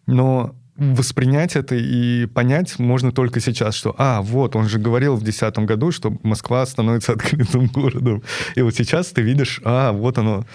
[0.07, 5.23] но воспринять это и понять можно только сейчас, что, а, вот, он же говорил в
[5.23, 8.23] 2010 году, что Москва становится открытым городом.
[8.55, 10.45] И вот сейчас ты видишь, а, вот оно,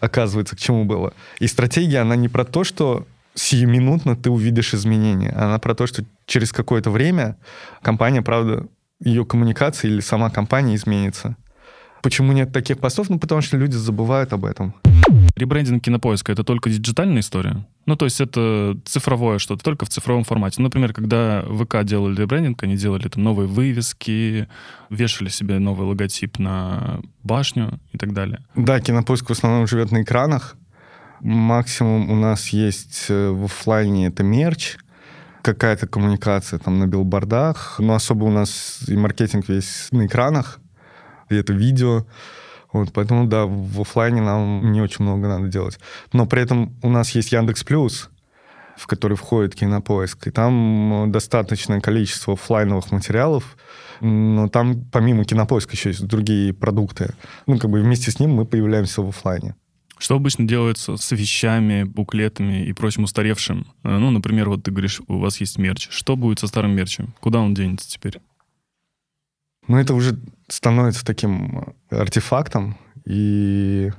[0.00, 1.12] оказывается, к чему было.
[1.38, 6.04] И стратегия, она не про то, что сиюминутно ты увидишь изменения, она про то, что
[6.24, 7.36] через какое-то время
[7.82, 8.66] компания, правда,
[8.98, 11.36] ее коммуникация или сама компания изменится.
[12.02, 13.10] Почему нет таких постов?
[13.10, 14.74] Ну, потому что люди забывают об этом.
[15.36, 17.66] Ребрендинг кинопоиска— это только диджитальная история?
[17.86, 20.60] Ну, то есть это цифровое что-то, только в цифровом формате.
[20.60, 24.48] Например, когда ВК делали ребрендинг, они делали там новые вывески,
[24.90, 28.44] вешали себе новый логотип на башню и так далее.
[28.54, 30.56] Да, кинопоиск в основном живет на экранах.
[31.20, 34.76] Максимум у нас есть э, в офлайне это мерч,
[35.42, 40.60] какая-то коммуникация там на билбордах, но особо у нас и маркетинг весь на экранах
[41.28, 42.06] и это видео.
[42.76, 45.78] Вот, поэтому, да, в офлайне нам не очень много надо делать.
[46.12, 48.10] Но при этом у нас есть Яндекс Плюс,
[48.76, 53.56] в который входит кинопоиск, и там достаточное количество офлайновых материалов,
[54.02, 57.14] но там помимо кинопоиска еще есть другие продукты.
[57.46, 59.54] Ну, как бы вместе с ним мы появляемся в офлайне.
[59.98, 63.66] Что обычно делается с вещами, буклетами и прочим устаревшим?
[63.82, 65.88] Ну, например, вот ты говоришь, у вас есть мерч.
[65.90, 67.14] Что будет со старым мерчем?
[67.20, 68.20] Куда он денется теперь?
[69.68, 73.90] Ну, это уже становится таким артефактом, и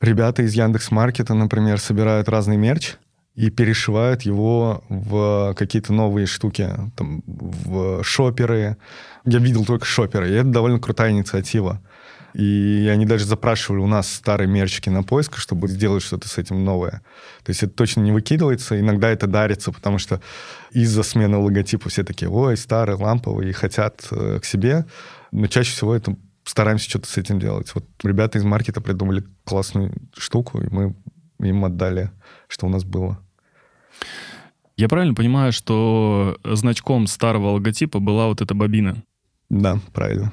[0.00, 2.96] ребята из Яндекс Маркета, например, собирают разный мерч
[3.34, 8.76] и перешивают его в какие-то новые штуки, там, в шоперы.
[9.24, 11.80] Я видел только шоперы, и это довольно крутая инициатива.
[12.34, 16.64] И они даже запрашивали у нас старые мерчики на поиск, чтобы сделать что-то с этим
[16.64, 17.02] новое.
[17.42, 20.20] То есть это точно не выкидывается, иногда это дарится, потому что
[20.70, 24.86] из-за смены логотипа все такие, ой, старый, ламповый, и хотят э, к себе.
[25.32, 27.74] Но чаще всего это стараемся что-то с этим делать.
[27.74, 30.94] Вот ребята из маркета придумали классную штуку, и мы
[31.40, 32.10] им отдали,
[32.48, 33.18] что у нас было.
[34.76, 39.02] Я правильно понимаю, что значком старого логотипа была вот эта бобина?
[39.50, 40.32] Да, правильно.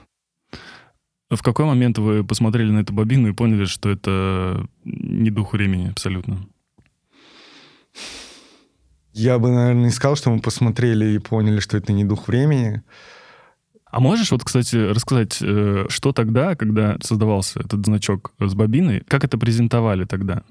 [1.30, 5.90] В какой момент вы посмотрели на эту бобину и поняли, что это не дух времени
[5.90, 6.48] абсолютно?
[9.14, 12.84] Я бы, наверное, не сказал, что мы посмотрели и поняли, что это не дух времени.
[13.90, 19.24] А можешь вот, кстати, рассказать, э, что тогда, когда создавался этот значок с бобиной, как
[19.24, 20.44] это презентовали тогда?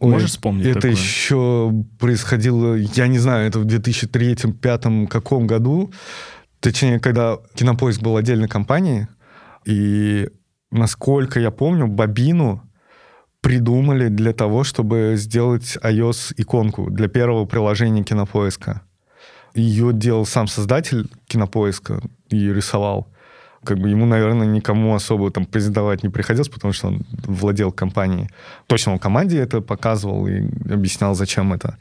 [0.00, 0.90] Ой, Можешь вспомнить Это такое?
[0.92, 5.92] еще происходило, я не знаю, это в 2003-2005 каком году.
[6.60, 9.06] Точнее, когда Кинопоиск был отдельной компанией,
[9.64, 10.28] и
[10.70, 12.62] насколько я помню, бобину
[13.40, 18.82] придумали для того, чтобы сделать iOS-иконку для первого приложения Кинопоиска.
[19.54, 23.08] Ее делал сам создатель Кинопоиска и рисовал.
[23.64, 28.28] Как бы ему, наверное, никому особо там презентовать не приходилось, потому что он владел компанией.
[28.66, 31.76] Точно он команде это показывал и объяснял, зачем это.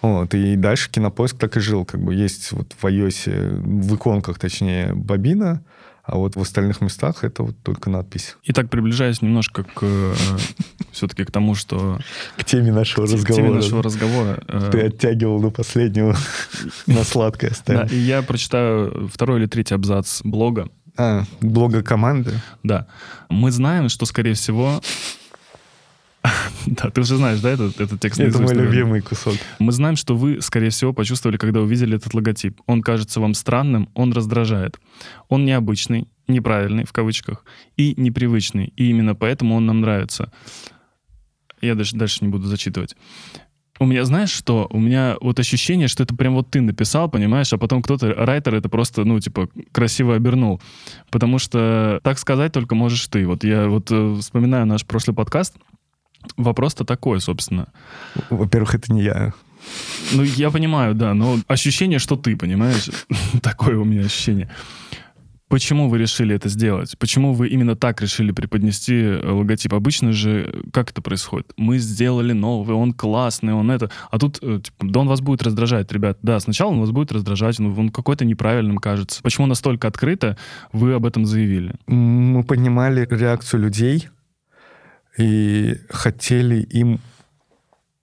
[0.00, 1.84] Вот, и дальше Кинопоиск так и жил.
[1.84, 5.62] Как бы есть вот в iOS, в иконках, точнее, бобина,
[6.04, 8.36] а вот в остальных местах это вот только надпись.
[8.44, 10.14] Итак, приближаясь немножко к э,
[10.92, 11.98] все-таки к тому, что...
[12.36, 13.32] К теме нашего разговора.
[13.32, 14.42] К теме нашего разговора.
[14.48, 16.14] Э, Ты оттягивал на последнего,
[16.86, 20.68] на сладкое Да, и я прочитаю второй или третий абзац блога.
[20.96, 22.40] А, блога команды?
[22.62, 22.86] Да.
[23.30, 24.82] Мы знаем, что, скорее всего,
[26.66, 28.20] Да, ты уже знаешь, да, этот, этот текст?
[28.20, 29.34] Это мой любимый кусок.
[29.58, 32.60] Мы знаем, что вы, скорее всего, почувствовали, когда увидели этот логотип.
[32.66, 34.78] Он кажется вам странным, он раздражает.
[35.28, 37.44] Он необычный, неправильный, в кавычках,
[37.76, 38.72] и непривычный.
[38.76, 40.32] И именно поэтому он нам нравится.
[41.60, 42.96] Я даже дальше не буду зачитывать.
[43.80, 47.52] У меня, знаешь что, у меня вот ощущение, что это прям вот ты написал, понимаешь,
[47.52, 50.62] а потом кто-то, райтер, это просто, ну, типа, красиво обернул.
[51.10, 53.26] Потому что так сказать только можешь ты.
[53.26, 55.56] Вот я вот э, вспоминаю наш прошлый подкаст,
[56.36, 57.68] Вопрос-то такой, собственно.
[58.30, 59.32] Во-первых, это не я.
[60.12, 62.90] Ну, я понимаю, да, но ощущение, что ты, понимаешь?
[63.42, 64.50] Такое у меня ощущение.
[65.48, 66.98] Почему вы решили это сделать?
[66.98, 69.74] Почему вы именно так решили преподнести э, логотип?
[69.74, 71.52] Обычно же, как это происходит?
[71.56, 73.90] Мы сделали новый, он классный, он это...
[74.10, 76.18] А тут, э, типа, да он вас будет раздражать, ребят.
[76.22, 79.22] Да, сначала он вас будет раздражать, но он какой-то неправильным кажется.
[79.22, 80.36] Почему настолько открыто
[80.72, 81.74] вы об этом заявили?
[81.86, 84.08] Мы понимали реакцию людей,
[85.16, 87.00] и хотели им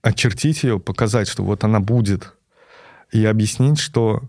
[0.01, 2.33] очертить ее, показать, что вот она будет,
[3.11, 4.23] и объяснить, что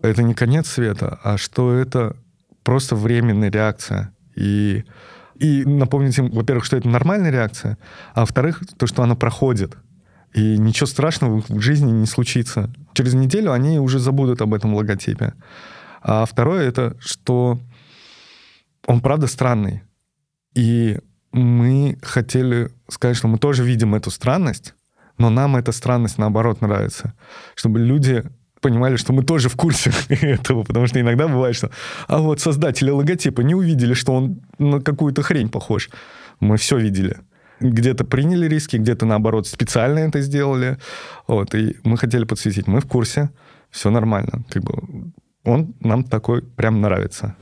[0.00, 2.16] это не конец света, а что это
[2.62, 4.12] просто временная реакция.
[4.34, 4.84] И,
[5.36, 7.78] и напомнить им, во-первых, что это нормальная реакция,
[8.14, 9.76] а во-вторых, то, что она проходит.
[10.32, 12.72] И ничего страшного в жизни не случится.
[12.92, 15.34] Через неделю они уже забудут об этом логотипе.
[16.02, 17.60] А второе это, что
[18.86, 19.82] он правда странный.
[20.54, 20.98] И
[21.34, 24.74] мы хотели сказать, что мы тоже видим эту странность,
[25.18, 27.14] но нам эта странность, наоборот, нравится.
[27.56, 28.22] Чтобы люди
[28.60, 31.70] понимали, что мы тоже в курсе этого, потому что иногда бывает, что
[32.06, 35.90] а вот создатели логотипа не увидели, что он на какую-то хрень похож.
[36.40, 37.18] Мы все видели.
[37.60, 40.78] Где-то приняли риски, где-то, наоборот, специально это сделали.
[41.26, 42.66] Вот, и мы хотели подсветить.
[42.66, 43.30] Мы в курсе,
[43.70, 44.44] все нормально.
[44.50, 45.12] Как бы
[45.44, 47.36] он нам такой прям нравится.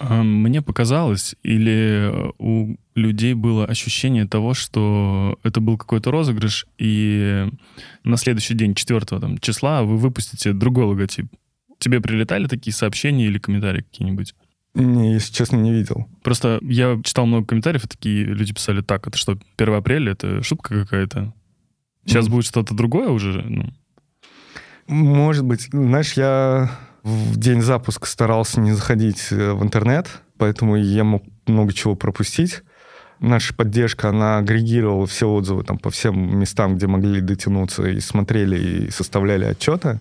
[0.00, 7.48] Мне показалось, или э, у людей было ощущение того, что это был какой-то розыгрыш, и
[8.02, 11.26] на следующий день, 4 там, числа, вы выпустите другой логотип.
[11.78, 14.34] Тебе прилетали такие сообщения или комментарии какие-нибудь?
[14.74, 16.08] Не, если честно, не видел.
[16.22, 20.42] Просто я читал много комментариев, и такие люди писали, так, это что, 1 апреля, это
[20.42, 21.32] шутка какая-то?
[22.04, 22.30] Сейчас mm.
[22.30, 23.42] будет что-то другое уже?
[23.42, 23.72] Ну.
[24.88, 25.68] Может быть.
[25.70, 26.70] Знаешь, я
[27.04, 32.62] в день запуска старался не заходить э, в интернет, поэтому я мог много чего пропустить.
[33.20, 38.86] Наша поддержка, она агрегировала все отзывы там, по всем местам, где могли дотянуться, и смотрели,
[38.86, 40.00] и составляли отчеты.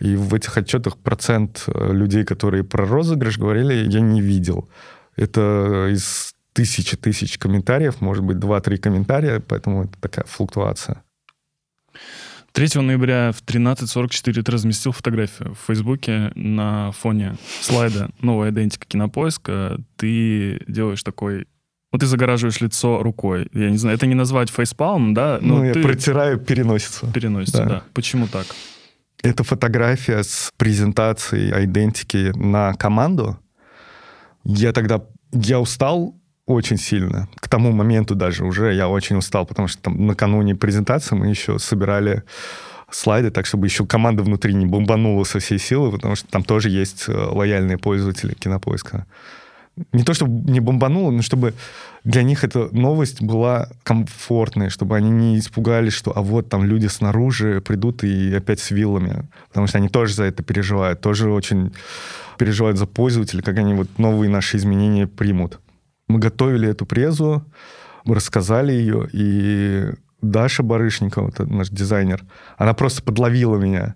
[0.00, 4.68] И в этих отчетах процент э, людей, которые про розыгрыш говорили, я не видел.
[5.14, 11.04] Это из тысячи тысяч комментариев, может быть, 2-3 комментария, поэтому это такая флуктуация.
[12.52, 19.80] 3 ноября в 13.44 ты разместил фотографию в Фейсбуке на фоне слайда «Новая идентика кинопоиска».
[19.96, 21.46] Ты делаешь такой
[21.92, 23.48] ну, ты загораживаешь лицо рукой.
[23.52, 25.38] Я не знаю, это не назвать фейспалм, да?
[25.42, 25.78] Но ну, ты...
[25.78, 27.06] я протираю переносицу.
[27.12, 27.64] Переносицу, да.
[27.66, 27.82] да.
[27.92, 28.46] Почему так?
[29.22, 33.38] Это фотография с презентацией идентики на команду.
[34.42, 37.28] Я тогда я устал очень сильно.
[37.36, 41.58] К тому моменту даже уже я очень устал, потому что там накануне презентации мы еще
[41.58, 42.24] собирали
[42.90, 46.68] слайды, так чтобы еще команда внутри не бомбанула со всей силы, потому что там тоже
[46.68, 49.06] есть э, лояльные пользователи кинопоиска.
[49.92, 51.54] Не то, чтобы не бомбануло, но чтобы
[52.04, 56.88] для них эта новость была комфортной, чтобы они не испугались, что а вот там люди
[56.88, 61.72] снаружи придут и опять с виллами, потому что они тоже за это переживают, тоже очень
[62.36, 65.58] переживают за пользователя, как они вот новые наши изменения примут.
[66.12, 67.42] Мы готовили эту презу,
[68.04, 72.22] мы рассказали ее, и Даша Барышникова, вот наш дизайнер,
[72.58, 73.94] она просто подловила меня.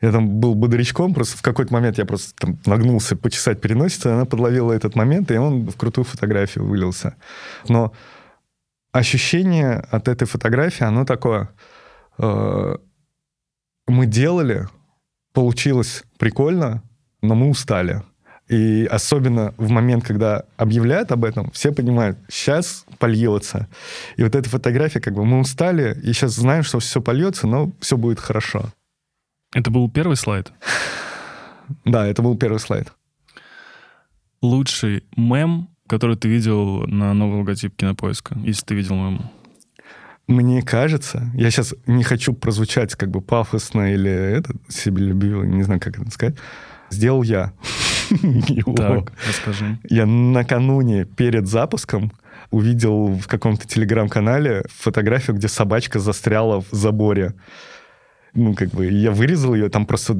[0.00, 4.26] Я там был бодрячком, просто в какой-то момент я просто там нагнулся почесать переносицу, она
[4.26, 7.16] подловила этот момент, и он в крутую фотографию вылился.
[7.68, 7.92] Но
[8.92, 11.50] ощущение от этой фотографии, оно такое...
[12.18, 12.76] Э,
[13.88, 14.68] мы делали,
[15.32, 16.84] получилось прикольно,
[17.22, 18.02] но мы устали.
[18.50, 23.68] И особенно в момент, когда объявляют об этом, все понимают, сейчас польется.
[24.16, 27.70] И вот эта фотография, как бы мы устали, и сейчас знаем, что все польется, но
[27.80, 28.72] все будет хорошо.
[29.54, 30.52] Это был первый слайд?
[31.84, 32.92] Да, это был первый слайд.
[34.42, 39.30] Лучший мем, который ты видел на новый логотип кинопоиска, если ты видел мем?
[40.26, 45.62] Мне кажется, я сейчас не хочу прозвучать как бы пафосно или это, себе любил, не
[45.62, 46.34] знаю, как это сказать,
[46.90, 47.52] сделал я.
[48.76, 49.78] Так, расскажи.
[49.88, 52.12] Я накануне перед запуском
[52.50, 57.34] увидел в каком-то телеграм-канале фотографию, где собачка застряла в заборе.
[58.32, 60.16] Ну, как бы, я вырезал ее, там просто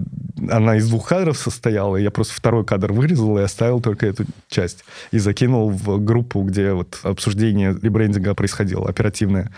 [0.51, 4.85] она из двух кадров состояла, я просто второй кадр вырезал и оставил только эту часть.
[5.13, 9.53] И закинул в группу, где вот обсуждение ребрендинга происходило, оперативное.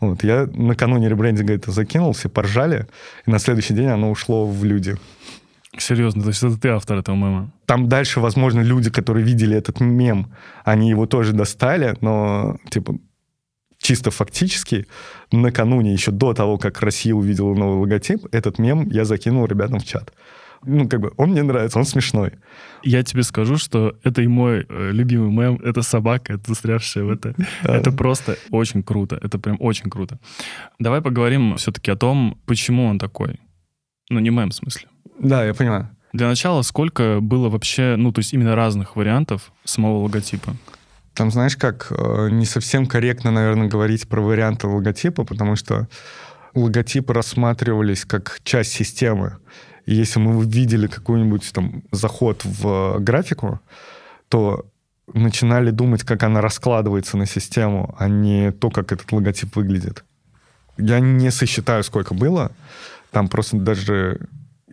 [0.00, 2.86] Вот, я накануне ребрендинга это закинул, все поржали,
[3.24, 4.96] и на следующий день оно ушло в люди.
[5.78, 7.52] Серьезно, то есть это ты автор этого мема?
[7.64, 12.98] Там дальше, возможно, люди, которые видели этот мем, они его тоже достали, но, типа,
[13.78, 14.86] чисто фактически,
[15.32, 19.84] накануне, еще до того, как Россия увидела новый логотип, этот мем я закинул ребятам в
[19.84, 20.12] чат.
[20.64, 22.32] Ну, как бы, он мне нравится, он смешной.
[22.84, 27.10] Я тебе скажу, что это и мой э, любимый мем, это собака, это застрявшая в
[27.10, 27.34] это.
[27.64, 30.18] Это просто очень круто, это прям очень круто.
[30.78, 33.40] Давай поговорим все-таки о том, почему он такой.
[34.10, 34.88] Ну, не мем в смысле.
[35.22, 35.88] Да, я понимаю.
[36.12, 40.56] Для начала, сколько было вообще, ну, то есть именно разных вариантов самого логотипа?
[41.14, 45.88] Там, знаешь, как э, не совсем корректно, наверное, говорить про варианты логотипа, потому что
[46.54, 49.38] логотипы рассматривались как часть системы.
[49.86, 53.60] И если мы видели какой-нибудь там заход в графику,
[54.28, 54.66] то
[55.14, 60.04] начинали думать, как она раскладывается на систему, а не то, как этот логотип выглядит.
[60.78, 62.50] Я не сосчитаю, сколько было.
[63.12, 64.20] Там просто даже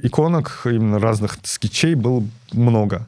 [0.02, 3.08] иконок, именно разных скетчей было много.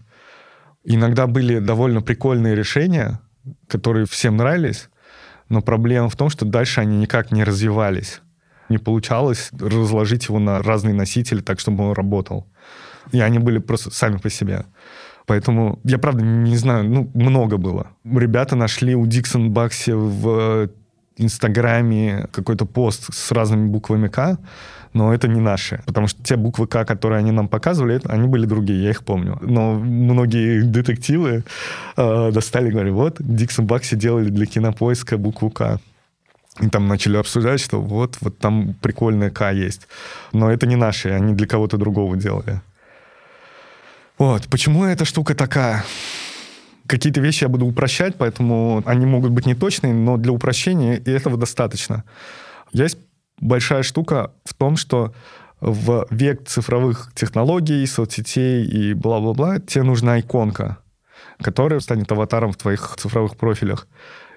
[0.83, 3.19] Иногда были довольно прикольные решения,
[3.67, 4.89] которые всем нравились,
[5.49, 8.21] но проблема в том, что дальше они никак не развивались.
[8.69, 12.47] Не получалось разложить его на разные носители так, чтобы он работал.
[13.11, 14.65] И они были просто сами по себе.
[15.25, 17.87] Поэтому я, правда, не знаю, ну, много было.
[18.03, 20.69] Ребята нашли у Диксон Бакси в
[21.17, 24.37] Инстаграме какой-то пост с разными буквами К,
[24.93, 25.81] но это не наши.
[25.85, 29.37] Потому что те буквы К, которые они нам показывали, они были другие, я их помню.
[29.41, 31.43] Но многие детективы
[31.97, 35.79] э, достали говорили, вот, Диксон Бакси делали для кинопоиска букву К.
[36.59, 39.87] И там начали обсуждать, что вот, вот там прикольная К есть.
[40.33, 42.61] Но это не наши, они для кого-то другого делали.
[44.17, 45.83] Вот, почему эта штука такая?
[46.85, 52.03] Какие-то вещи я буду упрощать, поэтому они могут быть неточные, но для упрощения этого достаточно.
[52.73, 52.97] Есть
[53.41, 55.13] большая штука в том, что
[55.59, 60.77] в век цифровых технологий, соцсетей и бла-бла-бла, тебе нужна иконка,
[61.41, 63.87] которая станет аватаром в твоих цифровых профилях.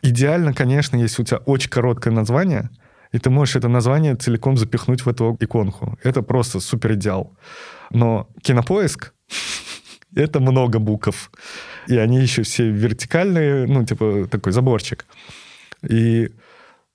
[0.03, 2.69] Идеально, конечно, если у тебя очень короткое название,
[3.13, 5.97] и ты можешь это название целиком запихнуть в эту иконку.
[6.03, 7.37] Это просто супер идеал.
[7.91, 9.15] Но кинопоиск—
[10.17, 11.31] это много букв.
[11.87, 15.07] И они еще все вертикальные, ну, типа такой заборчик.
[15.89, 16.31] И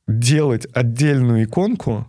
[0.09, 2.07] делать отдельную иконку,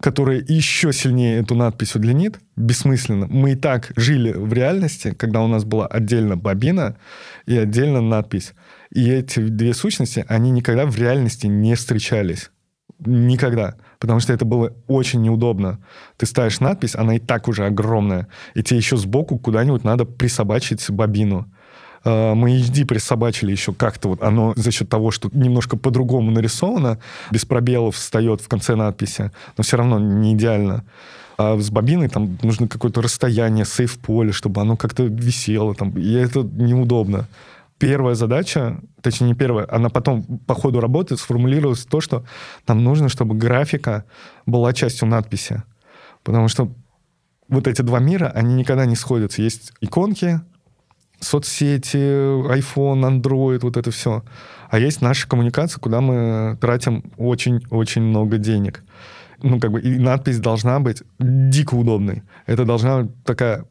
[0.00, 3.26] которая еще сильнее эту надпись удлинит, бессмысленно.
[3.28, 6.96] Мы и так жили в реальности, когда у нас была отдельно бобина
[7.46, 8.52] и отдельно надпись.
[8.90, 12.50] И эти две сущности, они никогда в реальности не встречались.
[13.04, 13.74] Никогда.
[13.98, 15.80] Потому что это было очень неудобно.
[16.16, 18.28] Ты ставишь надпись, она и так уже огромная.
[18.54, 21.52] И тебе еще сбоку куда-нибудь надо присобачить бобину.
[22.04, 26.98] Э, мы HD присобачили еще как-то вот оно за счет того, что немножко по-другому нарисовано,
[27.30, 30.84] без пробелов встает в конце надписи, но все равно не идеально.
[31.38, 35.74] А с бобиной там нужно какое-то расстояние, сейф-поле, чтобы оно как-то висело.
[35.74, 37.26] Там, и это неудобно.
[37.78, 42.24] первая задача, точнее не первая, она потом по ходу работы сформулировалась то, что
[42.68, 44.04] нам нужно, чтобы графика
[44.46, 45.62] была частью надписи.
[46.22, 46.70] Потому что
[47.48, 49.42] вот эти два мира, они никогда не сходятся.
[49.42, 50.40] Есть иконки,
[51.22, 54.22] соцсети, iPhone, Android, вот это все.
[54.68, 58.82] А есть наша коммуникация, куда мы тратим очень-очень много денег.
[59.42, 62.22] Ну, как бы, и надпись должна быть дико удобной.
[62.46, 63.64] Это должна быть такая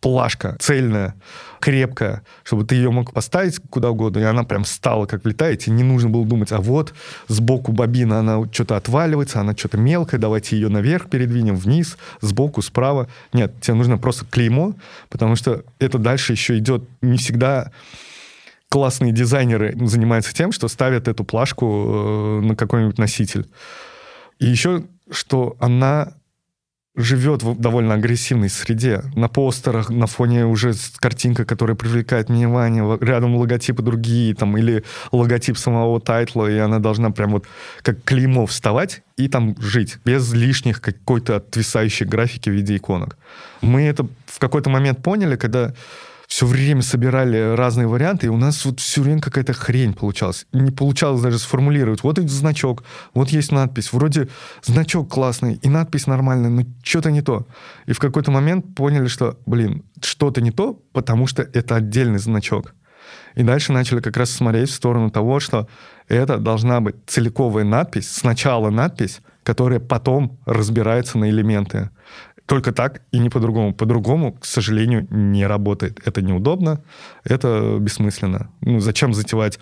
[0.00, 1.14] плашка цельная,
[1.60, 5.70] крепкая, чтобы ты ее мог поставить куда угодно, и она прям стала как влетает, и
[5.70, 6.94] не нужно было думать, а вот
[7.26, 13.08] сбоку бобина, она что-то отваливается, она что-то мелкая, давайте ее наверх передвинем, вниз, сбоку, справа.
[13.32, 14.74] Нет, тебе нужно просто клеймо,
[15.08, 17.72] потому что это дальше еще идет не всегда
[18.68, 23.46] классные дизайнеры занимаются тем, что ставят эту плашку э, на какой-нибудь носитель.
[24.38, 26.12] И еще, что она
[26.98, 29.02] живет в довольно агрессивной среде.
[29.14, 35.56] На постерах, на фоне уже картинка, которая привлекает внимание, рядом логотипы другие, там, или логотип
[35.56, 37.46] самого тайтла, и она должна прям вот
[37.82, 43.16] как клеймо вставать и там жить, без лишних какой-то отвисающей графики в виде иконок.
[43.60, 45.74] Мы это в какой-то момент поняли, когда
[46.28, 50.46] все время собирали разные варианты, и у нас вот все время какая-то хрень получалась.
[50.52, 52.02] Не получалось даже сформулировать.
[52.02, 53.94] Вот этот значок, вот есть надпись.
[53.94, 54.28] Вроде
[54.62, 57.48] значок классный, и надпись нормальная, но что-то не то.
[57.86, 62.74] И в какой-то момент поняли, что, блин, что-то не то, потому что это отдельный значок.
[63.34, 65.66] И дальше начали как раз смотреть в сторону того, что
[66.08, 71.88] это должна быть целиковая надпись, сначала надпись, которая потом разбирается на элементы.
[72.48, 73.74] Только так и не по-другому.
[73.74, 76.00] По-другому, к сожалению, не работает.
[76.06, 76.80] Это неудобно,
[77.22, 78.50] это бессмысленно.
[78.62, 79.58] Ну, зачем затевать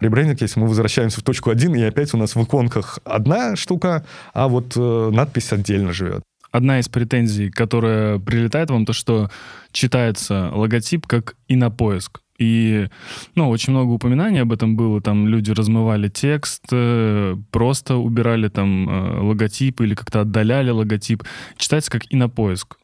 [0.00, 4.06] ребрендинг, если мы возвращаемся в точку один, и опять у нас в иконках одна штука,
[4.32, 6.22] а вот э, надпись отдельно живет.
[6.50, 9.30] Одна из претензий, которая прилетает вам, то, что
[9.70, 12.22] читается логотип как и на поиск.
[12.40, 12.88] И,
[13.34, 15.02] ну, очень много упоминаний об этом было.
[15.02, 21.22] Там люди размывали текст, э, просто убирали там э, логотип или как-то отдаляли логотип.
[21.58, 22.78] Читается как и на поиск.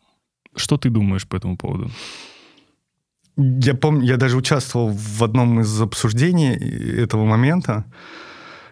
[0.54, 1.90] Что ты думаешь по этому поводу?
[3.36, 6.52] Я помню, я даже участвовал в одном из обсуждений
[7.02, 7.86] этого момента.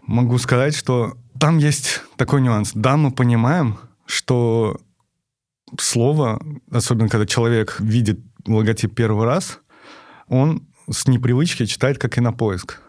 [0.06, 2.72] Могу сказать, что там есть такой нюанс.
[2.74, 4.76] Да, мы понимаем, что
[5.80, 9.60] слово, особенно когда человек видит логотип первый раз,
[10.28, 12.80] он с непривычки читает как кинопоиск.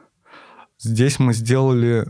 [0.79, 2.05] Здесь мы сделали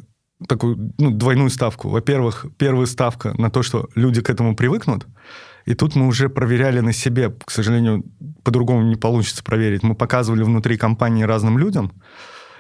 [0.48, 1.90] такую ну, двойную ставку.
[1.90, 5.08] Во-первых, первая ставка на то, что люди к этому привыкнут,
[5.66, 7.34] и тут мы уже проверяли на себе.
[7.46, 8.04] К сожалению,
[8.44, 9.84] по-другому не получится проверить.
[9.84, 11.92] Мы показывали внутри компании разным людям,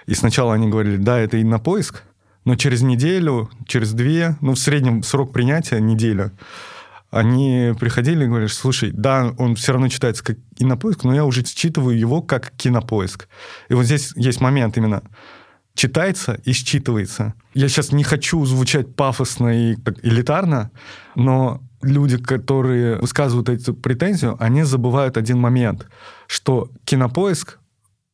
[0.05, 2.03] и сначала они говорили, да, это и на поиск,
[2.45, 6.31] но через неделю, через две, ну, в среднем срок принятия неделя,
[7.15, 11.45] они приходили и говорили, слушай, да, он все равно читается как кинопоиск, но я уже
[11.45, 13.29] считываю его как кинопоиск.
[13.69, 15.01] И вот здесь есть момент именно
[15.75, 17.33] читается и считывается.
[17.53, 20.71] Я сейчас не хочу звучать пафосно и элитарно,
[21.15, 25.87] но люди, которые высказывают эту претензию, они забывают один момент,
[26.27, 27.59] что кинопоиск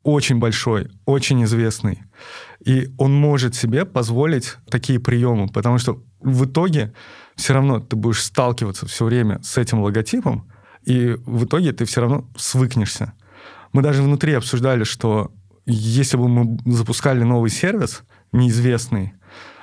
[0.03, 2.03] очень большой, очень известный.
[2.63, 6.93] И он может себе позволить такие приемы, потому что в итоге
[7.35, 10.49] все равно ты будешь сталкиваться все время с этим логотипом,
[10.83, 13.13] и в итоге ты все равно свыкнешься.
[13.73, 15.31] Мы даже внутри обсуждали, что
[15.65, 19.13] если бы мы запускали новый сервис, неизвестный,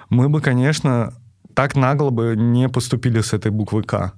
[0.08, 1.14] мы бы, конечно,
[1.54, 4.12] так нагло бы не поступили с этой буквой «К».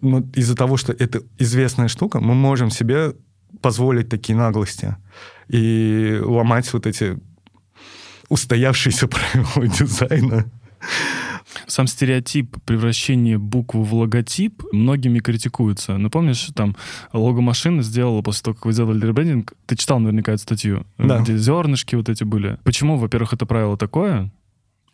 [0.00, 3.14] Но из-за того, что это известная штука, мы можем себе
[3.60, 4.96] позволить такие наглости
[5.48, 7.18] и ломать вот эти
[8.28, 10.46] устоявшиеся правила дизайна.
[11.70, 15.98] Сам стереотип превращения буквы в логотип многими критикуется.
[15.98, 16.74] Ну, помнишь, там
[17.12, 21.20] лого машины сделала после того, как вы сделали ребрендинг, ты читал наверняка эту статью, да.
[21.20, 22.58] где зернышки вот эти были.
[22.64, 24.32] Почему, во-первых, это правило такое?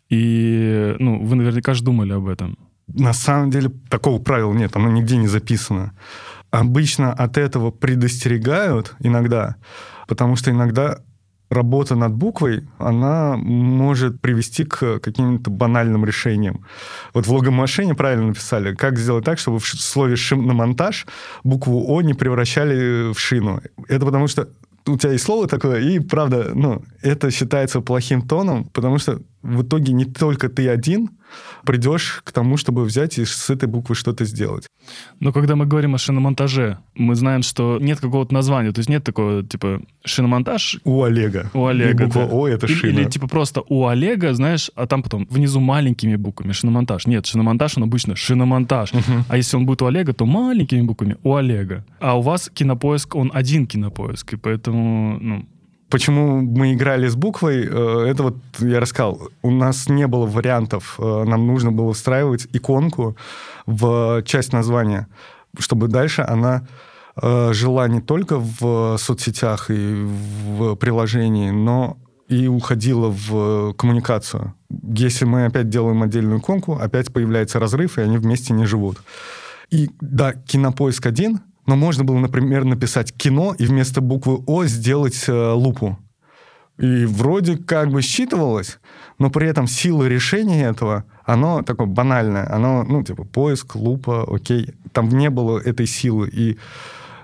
[0.09, 2.59] И, ну, вы наверняка же думали об этом.
[2.87, 5.93] На самом деле такого правила нет, оно нигде не записано.
[6.51, 9.55] Обычно от этого предостерегают иногда,
[10.07, 10.99] потому что иногда
[11.49, 16.65] работа над буквой, она может привести к каким-то банальным решениям.
[17.13, 21.07] Вот в логомашине правильно написали, как сделать так, чтобы в слове «шиномонтаж»
[21.43, 23.61] букву «О» не превращали в шину.
[23.87, 24.49] Это потому что
[24.85, 29.63] у тебя есть слово такое, и правда, ну, это считается плохим тоном, потому что в
[29.63, 31.09] итоге не только ты один
[31.65, 34.67] придешь к тому, чтобы взять и с этой буквы что-то сделать.
[35.19, 39.03] Но когда мы говорим о шиномонтаже, мы знаем, что нет какого-то названия, то есть нет
[39.03, 40.79] такого, типа, шиномонтаж...
[40.83, 41.49] У Олега.
[41.53, 42.33] У Олега, и буква да.
[42.33, 42.91] О— это шина.
[42.91, 47.07] Или, или, типа, просто у Олега, знаешь, а там потом внизу маленькими буквами шиномонтаж.
[47.07, 48.93] Нет, шиномонтаж, он обычно шиномонтаж.
[48.93, 49.23] Uh-huh.
[49.27, 51.85] А если он будет у Олега, то маленькими буквами у Олега.
[51.99, 55.45] А у вас кинопоиск, он один кинопоиск, и поэтому, ну,
[55.89, 59.29] Почему мы играли с буквой, э, это вот я рассказал.
[59.41, 60.95] У нас не было вариантов.
[60.99, 63.15] Э, нам нужно было встраивать иконку
[63.65, 65.07] в часть названия,
[65.57, 66.67] чтобы дальше она
[67.15, 74.53] э, жила не только в соцсетях и в приложении, но и уходила в коммуникацию.
[74.69, 78.97] Если мы опять делаем отдельную иконку, опять появляется разрыв, и они вместе не живут.
[79.69, 85.25] И да, кинопоиск один, но можно было, например, написать кино и вместо буквы О сделать
[85.27, 85.99] э, лупу.
[86.79, 88.79] И вроде как бы считывалось,
[89.19, 92.47] но при этом сила решения этого, оно такое банальное.
[92.51, 94.75] Оно, ну, типа, поиск, лупа, окей.
[94.93, 96.29] Там не было этой силы.
[96.31, 96.57] И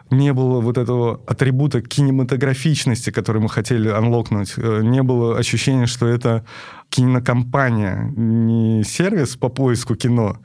[0.10, 4.54] не было вот этого атрибута кинематографичности, который мы хотели анлокнуть.
[4.58, 6.44] Э, не было ощущения, что это
[6.89, 10.38] кинокомпания, не сервис по поиску кино,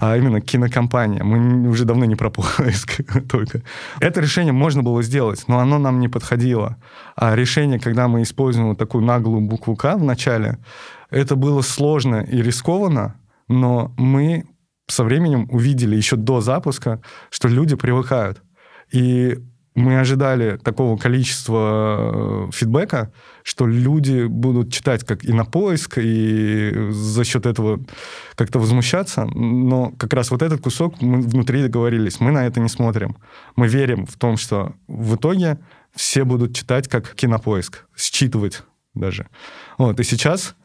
[0.00, 1.24] а именно кинокомпания.
[1.24, 3.62] Мы уже давно не про поиск только.
[3.98, 6.76] Это решение можно было сделать, но оно нам не подходило.
[7.16, 10.58] А решение, когда мы используем вот такую наглую букву «К» в начале,
[11.10, 13.16] это было сложно и рискованно,
[13.48, 14.44] но мы
[14.86, 18.40] со временем увидели еще до запуска, что люди привыкают.
[18.92, 19.36] И
[19.78, 23.12] мы ожидали такого количества э, фидбэка,
[23.44, 27.80] что люди будут читать как и на поиск, и за счет этого
[28.34, 29.24] как-то возмущаться.
[29.24, 32.18] Но как раз вот этот кусок мы внутри договорились.
[32.18, 33.16] Мы на это не смотрим.
[33.54, 35.58] Мы верим в том, что в итоге
[35.94, 38.62] все будут читать как кинопоиск, считывать
[38.94, 39.28] даже.
[39.78, 40.00] Вот.
[40.00, 40.56] И сейчас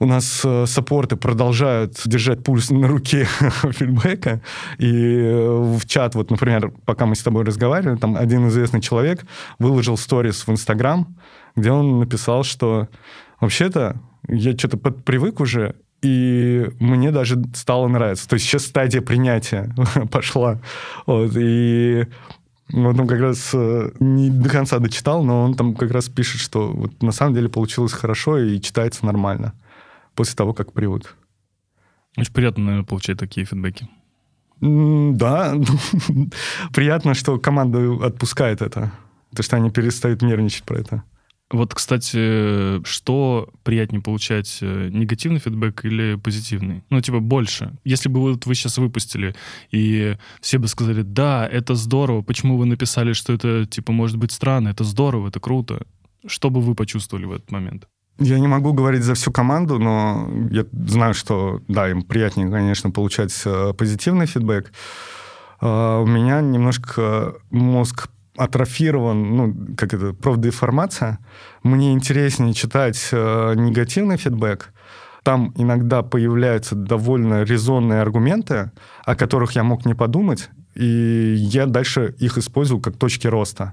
[0.00, 3.28] у нас э, саппорты продолжают держать пульс на руке
[3.62, 4.40] фидбэка,
[4.78, 9.26] и э, в чат, вот, например, пока мы с тобой разговаривали, там один известный человек
[9.58, 11.14] выложил сторис в Инстаграм,
[11.54, 12.88] где он написал, что
[13.40, 18.26] вообще-то я что-то привык уже, и мне даже стало нравиться.
[18.26, 19.70] То есть сейчас стадия принятия
[20.10, 20.62] пошла.
[21.04, 22.06] Вот, и
[22.72, 26.68] он как раз э, не до конца дочитал, но он там как раз пишет, что
[26.68, 29.52] вот на самом деле получилось хорошо и читается нормально
[30.20, 31.16] после того, как привык.
[32.14, 33.88] Очень приятно, наверное, получать такие фидбэки.
[34.60, 35.54] Да,
[36.74, 38.92] приятно, что команда отпускает это,
[39.34, 41.04] то что они перестают нервничать про это.
[41.50, 46.84] Вот, кстати, что приятнее получать, э, негативный фидбэк или позитивный?
[46.90, 47.72] Ну, типа, больше.
[47.82, 49.34] Если бы вот вы сейчас выпустили,
[49.70, 54.32] и все бы сказали, да, это здорово, почему вы написали, что это, типа, может быть
[54.32, 55.86] странно, это здорово, это круто.
[56.26, 57.88] Что бы вы почувствовали в этот момент?
[58.20, 62.90] Я не могу говорить за всю команду, но я знаю, что, да, им приятнее, конечно,
[62.90, 64.72] получать э, позитивный фидбэк.
[65.60, 71.18] А, у меня немножко мозг атрофирован, ну, как это, профдеформация.
[71.62, 74.72] Мне интереснее читать э, негативный фидбэк.
[75.22, 78.70] Там иногда появляются довольно резонные аргументы,
[79.04, 83.72] о которых я мог не подумать, и я дальше их использую как точки роста.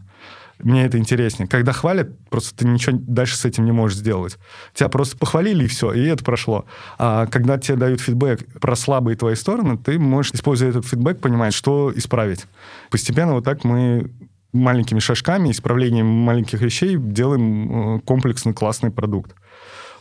[0.60, 1.48] Мне это интереснее.
[1.48, 4.38] Когда хвалят, просто ты ничего дальше с этим не можешь сделать.
[4.74, 6.66] Тебя просто похвалили, и все, и это прошло.
[6.98, 11.54] А когда тебе дают фидбэк про слабые твои стороны, ты можешь, используя этот фидбэк, понимать,
[11.54, 12.46] что исправить.
[12.90, 14.12] Постепенно вот так мы
[14.54, 19.36] маленькими шажками, исправлением маленьких вещей делаем э, комплексный классный продукт.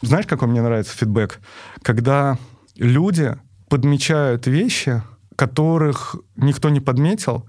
[0.02, 1.40] Знаешь, какой мне нравится фидбэк?
[1.82, 2.38] Когда
[2.76, 3.36] люди
[3.68, 5.02] подмечают вещи,
[5.34, 7.46] которых никто не подметил,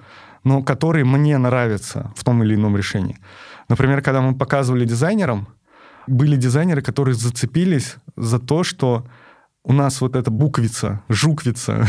[0.48, 3.18] но которые мне нравятся в том или ином решении.
[3.68, 5.50] Например, когда мы показывали дизайнерам,
[6.08, 9.06] были дизайнеры, которые зацепились за то, что
[9.66, 11.86] у нас вот эта буквица, жуквица,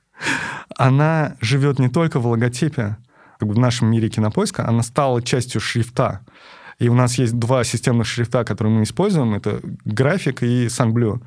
[0.78, 2.96] она живет не только в логотипе,
[3.38, 6.20] как бы в нашем мире кинопоиска, она стала частью шрифта.
[6.78, 9.34] И у нас есть два системных шрифта, которые мы используем.
[9.34, 11.20] Это график и SunBlue.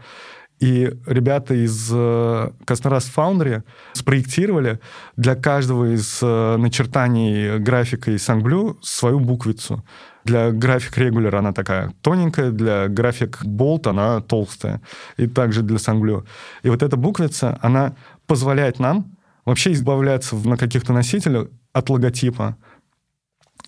[0.60, 4.80] И ребята из э, Foundry спроектировали
[5.16, 9.84] для каждого из э, начертаний графика и SunBlue свою буквицу.
[10.24, 14.82] Для график регуляр она такая тоненькая, для график болт она толстая.
[15.18, 16.26] И также для SunBlue.
[16.64, 17.96] И вот эта буквица, она
[18.26, 22.58] позволяет нам вообще избавляться на каких-то носителях от логотипа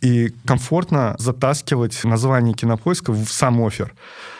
[0.01, 3.93] и комфортно затаскивать название кинопоиска в сам офер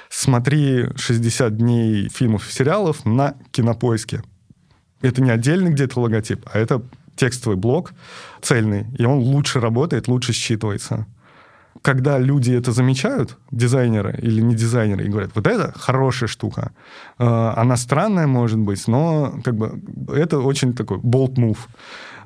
[0.10, 4.24] смотри 60 дней фильмов и сериалов на кинопоиске.
[5.01, 6.82] Это не отдельный где-то логотип, а это
[7.16, 7.93] текстовый блок
[8.41, 11.05] цельный, и он лучше работает, лучше считывается.
[11.82, 16.72] Когда люди это замечают, дизайнеры или не дизайнеры, и говорят, вот это хорошая штука,
[17.18, 19.82] э, она странная, может быть, но как бы
[20.14, 21.60] это очень такой bold move.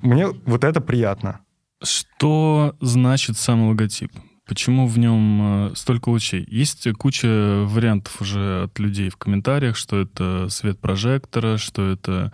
[0.02, 1.40] Мне вот это приятно.
[1.84, 4.12] Что значит сам логотип?
[4.46, 6.46] Почему в нем э, столько лучей?
[6.50, 12.34] Есть куча вариантов уже от людей в комментариях, что это свет прожектора, что это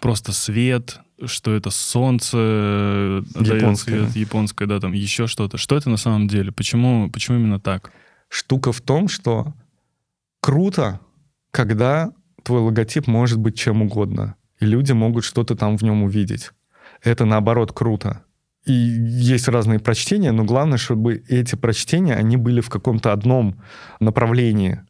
[0.00, 1.00] просто свет.
[1.26, 4.06] что это солнце дает Японское.
[4.06, 5.58] свет, японское, да, там еще что-то.
[5.58, 6.50] Что это на самом деле?
[6.50, 7.92] Почему, почему именно так?
[8.28, 9.52] Штука в том, что
[10.40, 11.00] круто,
[11.50, 16.52] когда твой логотип может быть чем угодно, и люди могут что-то там в нем увидеть.
[17.02, 18.24] Это, наоборот, круто.
[18.66, 23.60] И есть разные прочтения, но главное, чтобы эти прочтения, они были в каком-то одном
[24.00, 24.82] направлении,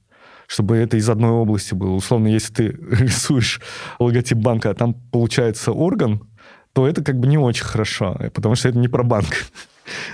[0.49, 1.95] чтобы это из одной области было.
[1.95, 3.61] Условно, если ты рисуешь
[3.99, 6.29] логотип банка, а там получается орган,
[6.73, 9.31] то это как бы не очень хорошо, потому что это не про банк.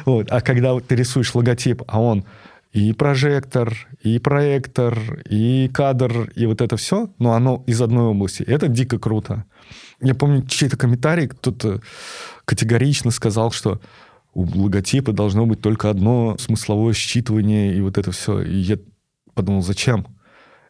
[0.07, 0.33] Вот.
[0.33, 2.25] А когда ты рисуешь логотип, а он
[2.73, 4.99] и прожектор, и проектор,
[5.29, 8.43] и кадр, и вот это все, но оно из одной области.
[8.43, 9.45] Это дико круто.
[10.01, 11.81] Я помню чей-то комментарий, кто-то
[12.47, 13.81] категорично сказал, что
[14.33, 18.41] у логотипа должно быть только одно смысловое считывание, и вот это все.
[18.41, 18.79] И я
[19.35, 20.07] подумал, зачем?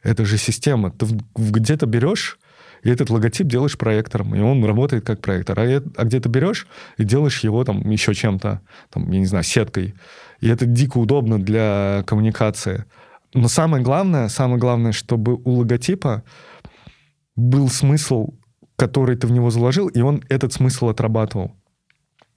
[0.03, 0.91] Это же система.
[0.91, 1.07] Ты
[1.37, 2.39] где-то берешь
[2.87, 5.59] и этот логотип делаешь проектором, и он работает как проектор.
[5.59, 6.69] А, а где-то берешь
[6.99, 8.61] и делаешь его там еще чем-то,
[8.91, 9.95] там, я не знаю, сеткой.
[10.41, 12.85] И это дико удобно для коммуникации.
[13.35, 16.23] Но самое главное, самое главное, чтобы у логотипа
[17.35, 18.35] был смысл,
[18.77, 21.57] который ты в него заложил, и он этот смысл отрабатывал.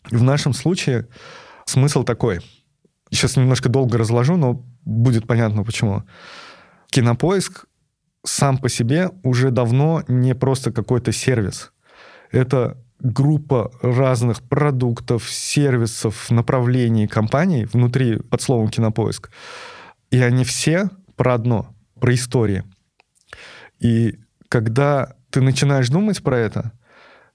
[0.04, 1.08] В нашем случае
[1.66, 2.40] смысл такой.
[3.12, 6.04] Сейчас немножко долго разложу, но будет понятно почему.
[6.90, 7.66] Кинопоиск
[8.26, 11.72] сам по себе уже давно не просто какой-то сервис.
[12.32, 19.32] Это группа разных продуктов, сервисов, направлений компаний внутри под словом «кинопоиск».
[20.12, 22.64] И они все про одно, про истории.
[23.80, 24.20] И
[24.50, 26.72] когда ты начинаешь думать про это,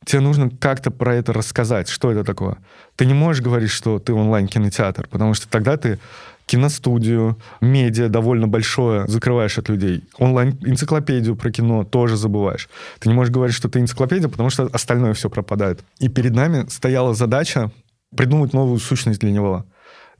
[0.06, 2.56] тебе нужно как-то про это рассказать, что это такое.
[2.96, 5.98] Ты не можешь говорить, что ты онлайн-кинотеатр, потому что тогда ты
[6.46, 10.04] киностудию, медиа довольно большое закрываешь от людей.
[10.18, 12.68] Онлайн-энциклопедию про кино тоже забываешь.
[12.98, 15.80] Ты не можешь говорить, что ты энциклопедия, потому что остальное все пропадает.
[15.98, 17.70] И перед нами стояла задача
[18.14, 19.64] придумать новую сущность для него.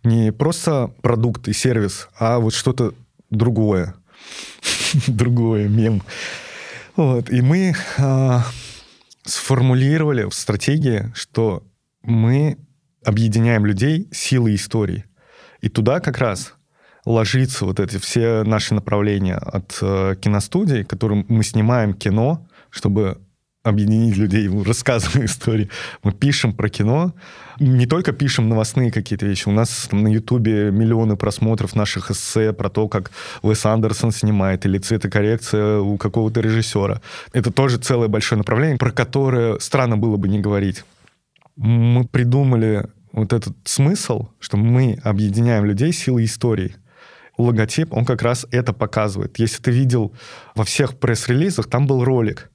[0.03, 2.95] Не просто продукт и сервис, а вот что-то
[3.31, 3.95] другое.
[5.07, 6.03] Другое, мем.
[6.97, 7.31] Вот.
[7.31, 8.39] И мы э,
[9.25, 11.63] сформулировали в стратегии, что
[12.03, 12.59] мы
[13.05, 15.05] объединяем людей силой истории.
[15.61, 16.55] И туда как раз
[17.05, 23.19] ложится вот эти все наши направления от э, киностудий, которым мы снимаем кино, чтобы
[23.65, 25.71] объединить людей, рассказываем истории.
[26.03, 27.15] Мы пишем про кино,
[27.59, 29.49] не только пишем новостные какие-то вещи.
[29.49, 33.11] У нас на Ютубе миллионы просмотров наших эссе про то, как
[33.43, 37.01] Уэс Андерсон снимает, или цветокоррекция у какого-то режиссера.
[37.33, 40.85] Это тоже целое большое направление, про которое странно было бы не говорить.
[41.57, 46.77] Мы придумали вот этот смысл, что мы объединяем людей силой истории.
[47.39, 49.39] Логотип, он как раз это показывает.
[49.39, 50.13] Если ты видел
[50.55, 52.51] во всех пресс-релизах, там был ролик,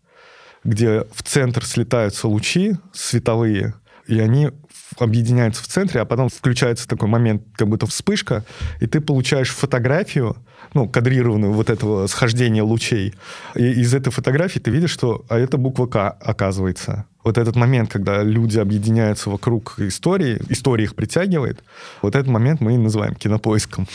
[0.64, 3.74] где в центр слетаются лучи световые,
[4.08, 4.50] и они
[4.98, 8.44] объединяются в центре, а потом включается такой момент, как будто вспышка,
[8.80, 10.36] и ты получаешь фотографию,
[10.74, 13.14] ну, кадрированную вот этого схождения лучей.
[13.56, 17.06] И из этой фотографии ты видишь, что а это буква К, оказывается.
[17.24, 21.64] Вот этот момент, когда люди объединяются вокруг истории, история их притягивает,
[22.02, 23.88] вот этот момент мы и называем кинопоиском.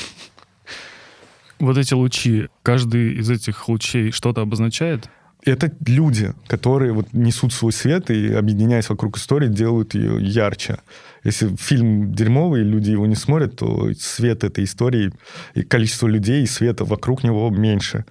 [1.59, 5.09] Вот эти лучи, каждый из этих лучей что-то обозначает?
[5.45, 10.79] Это люди, которые вот несут свой свет и, объединяясь вокруг истории, делают ее ярче.
[11.23, 15.13] Если фильм дерьмовый, люди его не смотрят, то свет этой истории
[15.55, 18.05] и количество людей и света вокруг него меньше.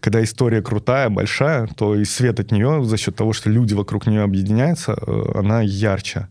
[0.00, 4.06] Когда история крутая, большая, то и свет от нее за счет того, что люди вокруг
[4.06, 6.28] нее объединяются, э, она ярче.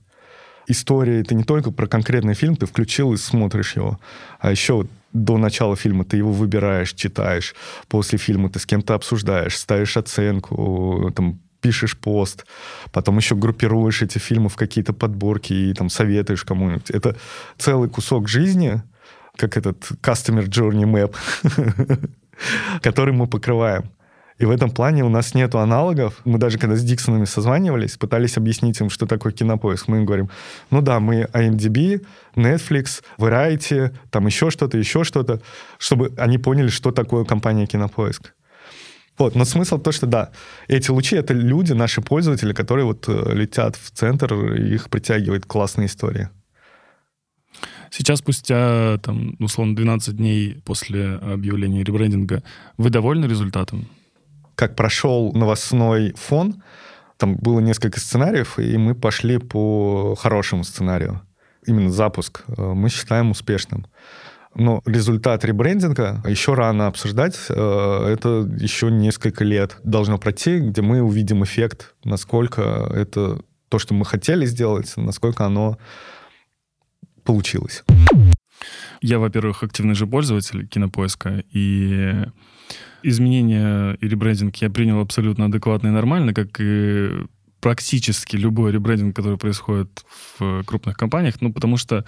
[0.68, 4.00] История— это не только про конкретный фильм, ты включил и смотришь его,
[4.40, 7.56] а еще до начала фильма ты его выбираешь, читаешь,
[7.88, 12.46] после фильма ты с кем-то обсуждаешь, ставишь оценку, там, пишешь пост,
[12.92, 16.92] потом еще группируешь эти фильмы в какие-то подборки и там советуешь кому-нибудь.
[16.92, 17.16] Это
[17.58, 18.84] целый кусок жизни,
[19.36, 21.16] как этот Customer Journey Map,
[22.82, 23.90] который мы покрываем.
[24.38, 26.20] И в этом плане у нас нет аналогов.
[26.26, 29.88] Мы даже когда с Диксонами созванивались, пытались объяснить им, что такое кинопоиск.
[29.88, 30.30] Мы им говорим,
[30.72, 32.06] ну да, мы IMDb,
[32.36, 35.42] Netflix, Variety, там еще что-то, еще что-то,
[35.78, 38.34] чтобы они поняли, что такое компания Кинопоиск.
[39.18, 40.32] Вот, но смысл то, что да,
[40.68, 45.86] эти лучи— это люди, наши пользователи, которые вот э, летят в центр, их притягивает классная
[45.86, 46.32] история.
[47.90, 52.44] Сейчас, спустя, там, условно, 12 дней после объявления ребрендинга,
[52.78, 53.88] вы довольны результатом?
[54.56, 56.64] Как прошел новостной фон,
[57.18, 61.22] там было несколько сценариев, и мы пошли по хорошему сценарию.
[61.66, 63.88] Именно запуск э, мы считаем успешным.
[64.54, 67.38] Но результат ребрендинга еще рано обсуждать.
[67.50, 72.62] Э, это еще несколько лет должно пройти, где мы увидим эффект, насколько
[72.94, 73.40] это
[73.70, 75.78] то, что мы хотели сделать, насколько оно
[77.24, 77.84] получилось.
[79.02, 82.26] Я, во-первых, активный же пользователь кинопоиска, и
[83.08, 87.10] изменения и ребрендинг я принял абсолютно адекватно и нормально, как и
[87.62, 90.06] практически любой ребрендинг, который происходит
[90.38, 92.06] в крупных компаниях, ну, потому что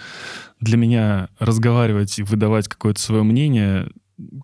[0.59, 3.89] для меня разговаривать и выдавать какое-то свое мнение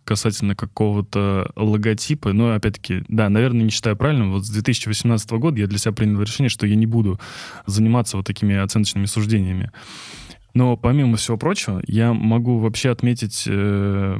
[0.05, 5.67] касательно какого-то логотипа, но, опять-таки, да, наверное, не считаю правильным, вот с 2018 года я
[5.67, 7.19] для себя принял решение, что я не буду
[7.65, 9.71] заниматься вот такими оценочными суждениями.
[10.53, 14.19] Но помимо всего прочего, я могу вообще отметить э,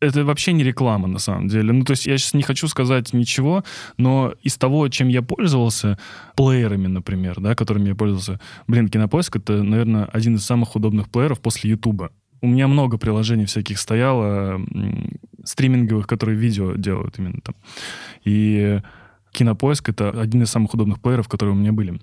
[0.00, 1.72] это вообще не реклама, на самом деле.
[1.72, 3.64] Ну, то есть я сейчас не хочу сказать ничего,
[3.96, 5.98] но из того, чем я пользовался,
[6.36, 11.40] плеерами, например, да, которыми я пользовался, блин, Кинопоиск— это, наверное, один из самых удобных плееров
[11.40, 12.10] после Ютуба.
[12.40, 14.60] У меня много приложений всяких стояло,
[15.44, 17.54] стриминговых, которые видео делают именно там.
[18.24, 18.80] И
[19.32, 22.00] Кинопоиск— это один из самых удобных плееров, которые у меня были.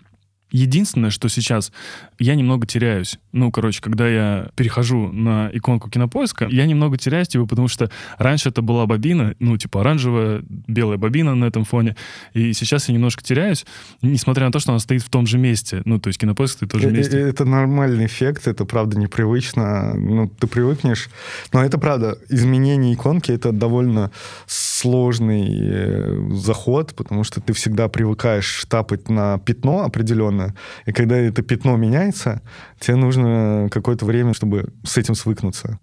[0.51, 1.71] Единственное, что сейчас
[2.19, 3.19] я немного теряюсь.
[3.31, 8.49] Ну, короче, когда я перехожу на иконку кинопоиска, я немного теряюсь, типа, потому что раньше
[8.49, 11.95] это была бобина, ну, типа, оранжевая, белая бобина на этом фоне,
[12.33, 13.65] и сейчас я немножко теряюсь,
[14.01, 15.81] несмотря на то, что она стоит в том же месте.
[15.85, 17.19] Ну, то есть кинопоиск стоит в том же месте.
[17.19, 19.93] Это нормальный эффект, это, правда, непривычно.
[19.93, 21.09] Ну, ты привыкнешь.
[21.53, 24.11] Но это, правда, изменение иконки— это довольно
[24.47, 30.55] сложный э, заход, потому что ты всегда привыкаешь тапать на пятно определенное, определенно.
[30.85, 32.41] И когда это пятно меняется,
[32.79, 35.79] тебе нужно какое-то время, чтобы с этим свыкнуться.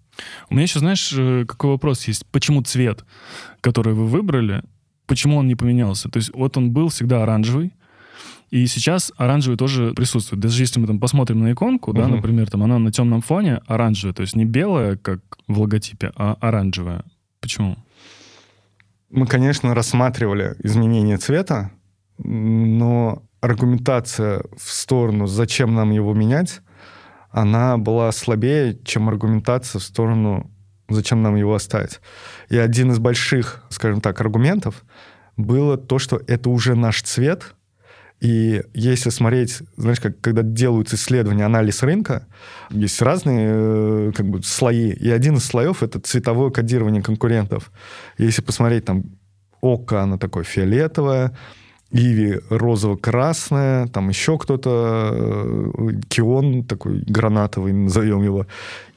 [0.49, 2.25] У меня еще, знаешь, э, какой вопрос есть?
[2.31, 3.05] Почему цвет,
[3.61, 4.63] который вы выбрали,
[5.07, 6.09] почему он не поменялся?
[6.09, 7.73] То есть вот он был всегда оранжевый,
[8.51, 10.41] и сейчас оранжевый тоже присутствует.
[10.41, 11.99] Даже если мы там посмотрим на иконку, угу.
[11.99, 16.11] да, например, там она на темном фоне оранжевая, то есть не белая, как в логотипе,
[16.15, 17.03] а оранжевая.
[17.39, 17.77] Почему?
[19.11, 21.71] Мы, конечно, рассматривали изменение цвета,
[22.17, 26.61] но аргументация в сторону, зачем нам его менять,
[27.31, 30.51] она была слабее, чем аргументация в сторону,
[30.89, 31.99] зачем нам его оставить.
[32.49, 34.83] И один из больших, скажем так, аргументов
[35.37, 37.55] было то, что это уже наш цвет,
[38.19, 42.27] и если смотреть, знаешь, как, когда делают исследования, анализ рынка,
[42.69, 44.91] есть разные э, как бы, слои.
[44.91, 47.71] И один из слоев— это цветовое кодирование конкурентов.
[48.17, 49.05] Если посмотреть, там,
[49.61, 51.31] ОКО, оно такое фиолетовое,
[51.91, 58.45] Иви розово-красная, там еще кто-то, э, Кион такой гранатовый, назовем его.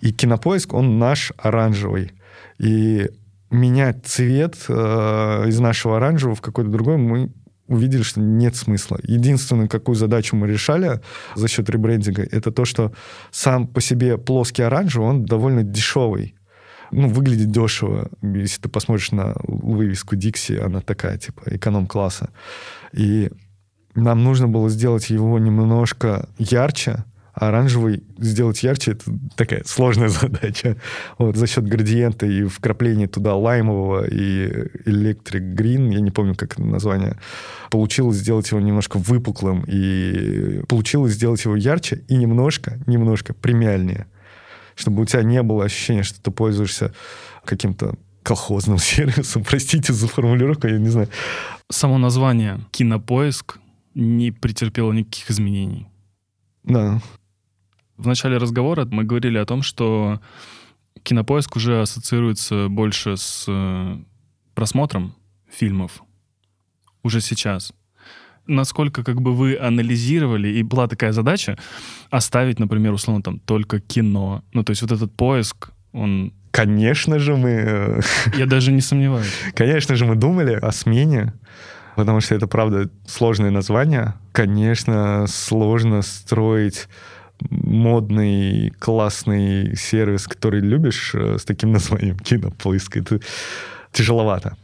[0.03, 2.13] И Кинопоиск, он наш оранжевый.
[2.59, 3.09] И
[3.51, 7.31] менять цвет э, из нашего оранжевого в какой-то другой мы
[7.67, 8.99] увидели, что нет смысла.
[9.03, 11.01] Единственную, какую задачу мы решали
[11.35, 12.93] за счет ребрендинга, это то, что
[13.31, 16.35] сам по себе плоский оранжевый, он довольно дешевый
[16.93, 18.11] ну, выглядит дешево.
[18.23, 22.31] Если ты посмотришь на вывеску Dixie, она такая, типа, эконом-класса.
[22.93, 23.31] И
[23.95, 29.05] нам нужно было сделать его немножко ярче, а оранжевый сделать ярче— это
[29.37, 30.77] такая сложная задача.
[31.19, 36.59] Вот за счет градиента и вкрапления туда лаймового и электрик грин, я не помню, как
[36.59, 37.19] название,
[37.71, 44.07] получилось сделать его немножко выпуклым, и получилось сделать его ярче и немножко, немножко премиальнее
[44.75, 46.95] чтобы у тебя не было ощущения, что ты пользуешься
[47.45, 49.45] каким-то колхозным сервисом.
[49.45, 51.09] Простите за формулировку, я не знаю.
[51.71, 53.59] Само название «Кинопоиск»
[53.95, 55.89] не претерпело никаких изменений.
[56.65, 57.01] Да.
[57.97, 60.21] В начале разговора мы говорили о том, что
[61.03, 63.99] кинопоиск уже ассоциируется больше с э,
[64.55, 65.15] просмотром
[65.51, 66.03] фильмов
[67.03, 67.73] уже сейчас
[68.47, 71.57] насколько как бы вы анализировали, и была такая задача
[72.11, 74.43] оставить, например, условно, там, только кино.
[74.53, 76.33] Ну, то есть вот этот поиск, он...
[76.51, 77.51] Конечно же мы...
[77.51, 78.01] Э,
[78.37, 79.33] Я даже не сомневаюсь.
[79.55, 81.33] Конечно же мы думали о смене,
[81.97, 84.15] потому что это, правда, сложное название.
[84.33, 86.89] Конечно, сложно строить
[87.51, 92.97] модный, классный сервис, который любишь, э, с таким названием кинопоиск.
[92.97, 93.21] Это
[93.93, 94.57] тяжеловато.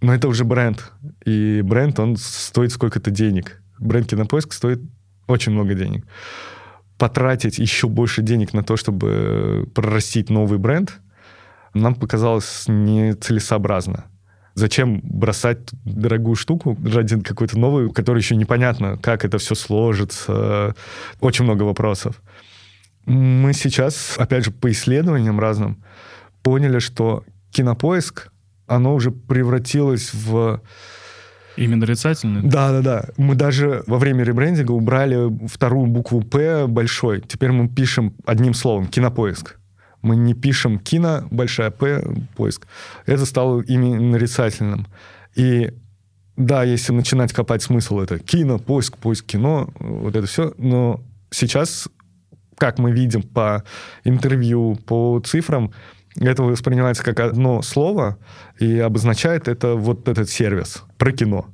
[0.00, 0.92] Но это уже бренд.
[1.24, 3.60] И бренд, он стоит сколько-то денег.
[3.78, 4.80] Бренд Кинопоиск стоит
[5.26, 6.06] очень много денег.
[6.98, 11.00] Потратить еще больше денег на то, чтобы прорастить новый бренд,
[11.74, 14.06] нам показалось нецелесообразно.
[14.54, 20.74] Зачем бросать дорогую штуку ради какой-то новой, которой еще непонятно, как это все сложится.
[21.20, 22.20] Очень много вопросов.
[23.04, 25.82] Мы сейчас, опять же, по исследованиям разным,
[26.42, 28.32] поняли, что кинопоиск
[28.68, 30.60] оно уже превратилось в...
[31.56, 32.42] Именно нарицательное?
[32.42, 33.08] Да, да, да.
[33.16, 37.20] Мы даже во время ребрендинга убрали вторую букву «П» большой.
[37.20, 39.58] Теперь мы пишем одним словом «кинопоиск».
[40.00, 42.04] Мы не пишем «кино», большая «П»,
[42.36, 42.68] «поиск».
[43.06, 44.86] Это стало именно нарицательным.
[45.34, 45.72] И
[46.36, 51.00] да, если начинать копать смысл, это кино, поиск, поиск кино, вот это все, но
[51.30, 51.88] сейчас,
[52.56, 53.64] как мы видим по
[54.04, 55.72] интервью, по цифрам,
[56.16, 58.18] это воспринимается как одно слово
[58.58, 61.46] и обозначает это вот этот сервис про кино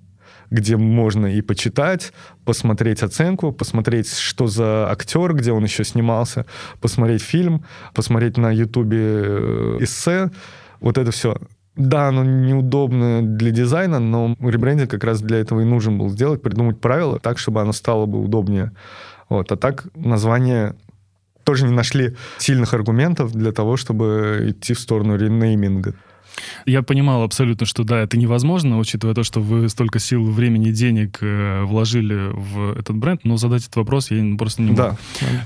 [0.51, 2.13] где можно и почитать,
[2.45, 6.47] посмотреть оценку, посмотреть, что за актер, где он еще снимался,
[6.81, 10.31] посмотреть фильм, посмотреть на Ютубе э, эссе.
[10.81, 11.37] Вот это все.
[11.77, 16.41] Да, оно неудобно для дизайна, но ребрендинг как раз для этого и нужен был сделать,
[16.41, 18.71] придумать правила так, чтобы оно стало бы удобнее.
[19.29, 19.51] Вот.
[19.51, 20.77] А так название
[21.45, 25.95] тоже не нашли сильных аргументов для того, чтобы идти в сторону ренейминга.
[26.67, 31.19] Я понимал абсолютно, что да, это невозможно, учитывая то, что вы столько сил, времени, денег
[31.21, 34.77] э, вложили в этот бренд, но задать этот вопрос я просто не мог.
[34.77, 34.97] Да.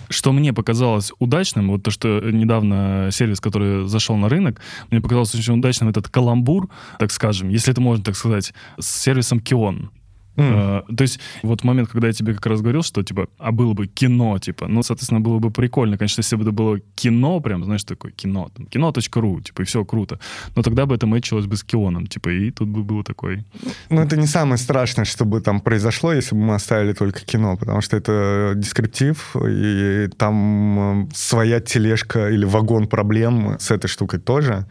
[0.08, 5.34] Что мне показалось удачным, вот то, что недавно сервис, который зашел на рынок, мне показалось
[5.34, 6.68] очень удачным этот каламбур,
[6.98, 9.90] так скажем, если это можно так сказать, с сервисом Кион.
[10.38, 10.96] Mm.
[10.96, 13.86] то есть вот момент, когда я тебе как раз говорил, что типа, а было бы
[13.86, 17.84] кино, типа, ну, соответственно, было бы прикольно, конечно, если бы это было кино, прям, знаешь,
[17.84, 20.20] такое кино, там, кино.ру, типа, и все круто.
[20.54, 23.44] Но тогда бы это мэчилось бы с Кионом, типа, и тут бы было такой...
[23.90, 27.56] Ну, это не самое страшное, что бы там произошло, если бы мы оставили только кино,
[27.56, 34.66] потому что это дескриптив, и там своя тележка или вагон проблем с этой штукой тоже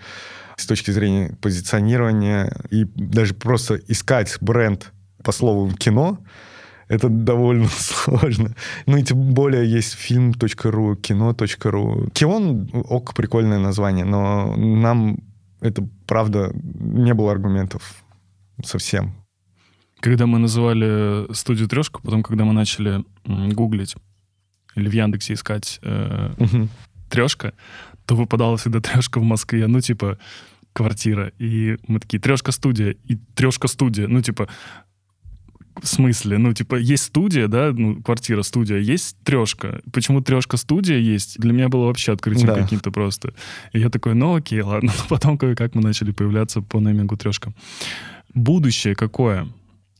[0.55, 4.91] с точки зрения позиционирования и даже просто искать бренд
[5.23, 6.19] по слову кино,
[6.87, 8.55] это довольно сложно.
[8.85, 12.09] Ну и тем более есть фильм.ру, кино.ру.
[12.13, 15.19] Кион, ок, прикольное название, но нам
[15.61, 18.03] это, правда, не было аргументов
[18.63, 19.13] совсем.
[19.99, 23.95] Когда мы называли студию «Трешка», потом, когда мы начали гуглить
[24.75, 26.67] или в Яндексе искать э, угу.
[27.09, 27.53] «Трешка»,
[28.05, 30.19] то выпадала всегда «Трешка» в Москве, ну, типа,
[30.73, 31.31] квартира.
[31.39, 34.07] И мы такие, «Трешка студия» и «Трешка студия».
[34.07, 34.47] Ну, типа,
[35.81, 36.37] в смысле?
[36.37, 39.81] Ну, типа, есть студия, да, ну, квартира, студия, есть трешка.
[39.91, 41.39] Почему трешка студия есть?
[41.39, 42.55] Для меня было вообще открытием да.
[42.55, 43.33] каким-то просто.
[43.73, 44.91] И я такой, ну окей, ладно.
[45.09, 47.53] Потом как мы начали появляться по неймингу трешка.
[48.33, 49.47] Будущее какое?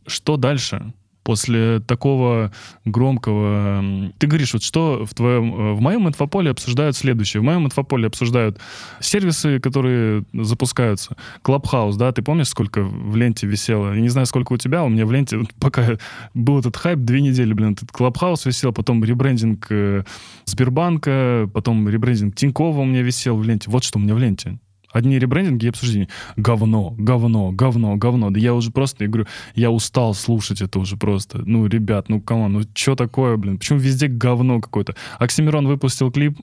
[0.06, 0.94] Что дальше?
[1.28, 2.54] После такого
[2.86, 3.84] громкого...
[4.18, 5.54] Ты говоришь, вот что в твоем...
[5.54, 7.42] Э, в моем инфополе обсуждают следующее.
[7.42, 8.60] В моем инфополе обсуждают
[9.02, 11.18] сервисы, которые запускаются.
[11.42, 13.94] Clubhouse, да, ты помнишь, сколько в ленте висело?
[13.94, 15.98] Я не знаю, сколько у тебя, у меня в ленте, пока
[16.34, 20.04] был этот хайп, две недели, блин, этот Clubhouse висел, потом ребрендинг э,
[20.46, 23.70] Сбербанка, потом ребрендинг Тинькова у меня висел в ленте.
[23.70, 24.60] Вот что у меня в ленте.
[24.92, 26.08] Одни ребрендинги и обсуждения.
[26.38, 28.30] Говно, говно, говно, говно.
[28.30, 31.40] Да я уже просто, я говорю, я устал слушать это уже просто.
[31.46, 33.58] Ну, ребят, ну, кому, ну, что такое, блин?
[33.58, 34.96] Почему везде говно какое-то?
[35.20, 36.40] Оксимирон выпустил клип,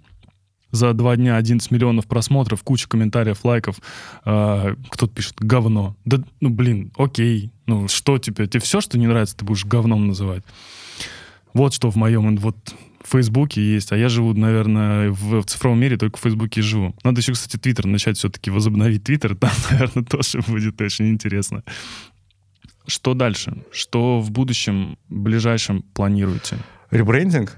[0.74, 3.76] за два дня 11 миллионов просмотров, куча комментариев, лайков.
[4.24, 5.96] Э, кто-то пишет говно.
[6.04, 7.52] Да, ну блин, окей.
[7.66, 8.46] Ну что тебе?
[8.46, 10.42] Тебе все, что не нравится, ты будешь говном называть.
[11.52, 12.56] Вот что в моем вот
[13.04, 16.94] в Фейсбуке есть, а я живу, наверное, в, в цифровом мире только в Фейсбуке живу.
[17.04, 21.62] Надо еще, кстати, Твиттер начать все-таки возобновить Твиттер, там, наверное, тоже будет очень интересно.
[22.86, 23.62] Что дальше?
[23.70, 26.56] Что в будущем, ближайшем планируете?
[26.90, 27.56] Ребрендинг,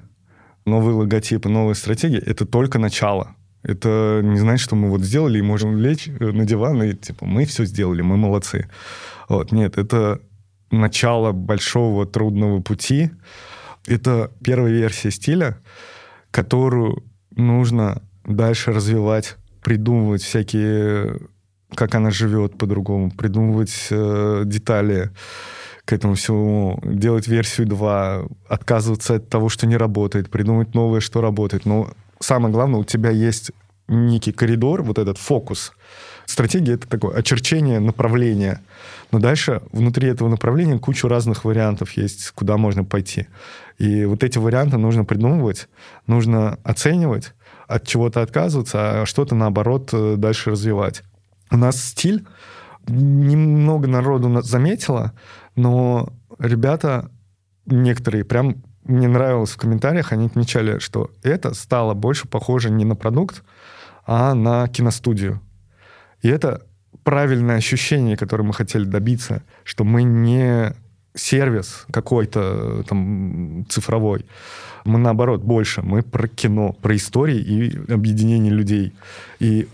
[0.65, 3.37] новые логотипы, новые стратегии— это только начало.
[3.63, 7.25] Это не значит, что мы вот сделали и можем лечь э, на диван и типа
[7.25, 8.69] мы все сделали, мы молодцы.
[9.29, 10.21] Вот, нет, это
[10.71, 13.11] начало большого трудного пути,
[13.87, 15.59] это первая версия стиля,
[16.31, 21.19] которую нужно дальше развивать, придумывать всякие,
[21.75, 25.11] как она живет по-другому, придумывать э, детали
[25.85, 31.21] к этому всему, делать версию 2, отказываться от того, что не работает, придумать новое, что
[31.21, 31.65] работает.
[31.65, 33.53] Но самое главное, у тебя есть
[33.87, 35.73] некий коридор, вот этот фокус.
[36.27, 38.61] Стратегия— это такое очерчение направления.
[39.13, 43.29] Но дальше внутри этого направления кучу разных вариантов есть, куда можно пойти.
[43.79, 45.69] И вот эти варианты нужно придумывать,
[46.07, 47.33] нужно оценивать,
[47.69, 51.03] от чего-то отказываться, а что-то, наоборот, э, дальше развивать.
[51.51, 52.27] У нас стиль
[52.87, 55.13] немного народу заметило,
[55.57, 57.11] но ребята
[57.67, 62.95] некоторые прям мне нравилось в комментариях, они отмечали, что это стало больше похоже не на
[62.95, 63.43] продукт,
[64.07, 65.41] а на киностудию.
[66.27, 66.67] И это
[67.05, 70.75] правильное ощущение, которое мы хотели добиться, что мы не
[71.15, 74.27] сервис какой-то там цифровой.
[74.85, 75.83] Мы наоборот больше.
[75.83, 78.93] Мы про кино, про истории и объединение людей.
[79.39, 79.69] И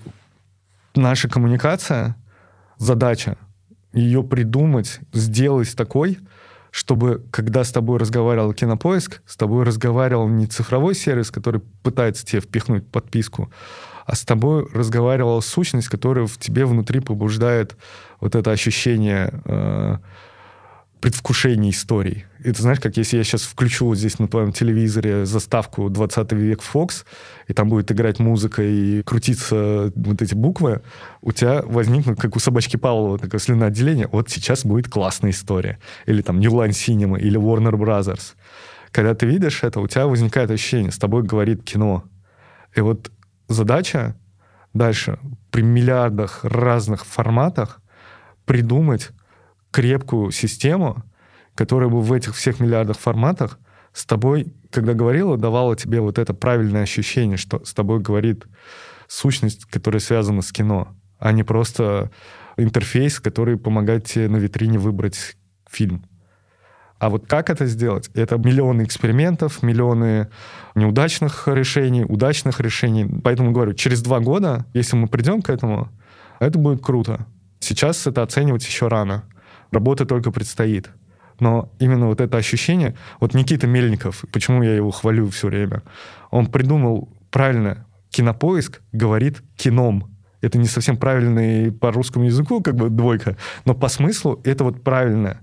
[0.94, 2.16] наша коммуникация,
[2.76, 3.38] задача
[3.94, 6.18] ее придумать, сделать такой,
[6.70, 12.42] чтобы, когда с тобой разговаривал Кинопоиск, с тобой разговаривал не цифровой сервис, который пытается тебе
[12.42, 13.50] впихнуть подписку,
[14.06, 17.76] а с тобой разговаривала сущность, которая в тебе внутри побуждает
[18.20, 19.96] вот это ощущение э,
[21.02, 22.26] предвкушение историй.
[22.44, 26.32] И ты знаешь, как если я сейчас включу вот здесь на твоем телевизоре заставку 20
[26.32, 27.04] век Fox,
[27.48, 30.80] и там будет играть музыка и крутиться вот эти буквы,
[31.20, 35.80] у тебя возникнет, как у собачки Павлова, такое слюноотделение, вот сейчас будет классная история.
[36.06, 38.34] Или там New Line Cinema, или Warner Brothers.
[38.92, 42.04] Когда ты видишь это, у тебя возникает ощущение, с тобой говорит кино.
[42.76, 43.10] И вот
[43.48, 44.16] задача
[44.74, 45.18] дальше
[45.50, 47.80] при миллиардах разных форматах
[48.44, 49.10] придумать
[49.70, 51.04] крепкую систему,
[51.54, 53.58] которая бы в этих всех миллиардах форматах
[53.92, 58.46] с тобой, когда говорила, давала тебе вот это правильное ощущение, что с тобой говорит
[59.06, 62.10] сущность, которая связана с кино, а не просто
[62.56, 65.36] интерфейс, который помогает тебе на витрине выбрать
[65.68, 66.04] фильм.
[67.02, 68.10] А вот как это сделать?
[68.14, 70.28] Это миллионы экспериментов, миллионы
[70.76, 73.04] неудачных решений, удачных решений.
[73.24, 75.88] Поэтому говорю, через два года, если мы придем к этому,
[76.38, 77.26] это будет круто.
[77.58, 79.24] Сейчас это оценивать еще рано.
[79.72, 80.90] Работа только предстоит.
[81.40, 82.94] Но именно вот это ощущение...
[83.18, 85.82] Вот Никита Мельников, почему я его хвалю все время,
[86.30, 90.08] он придумал правильно, кинопоиск говорит кином.
[90.40, 94.84] Это не совсем правильный по русскому языку, как бы двойка, но по смыслу это вот
[94.84, 95.40] правильно.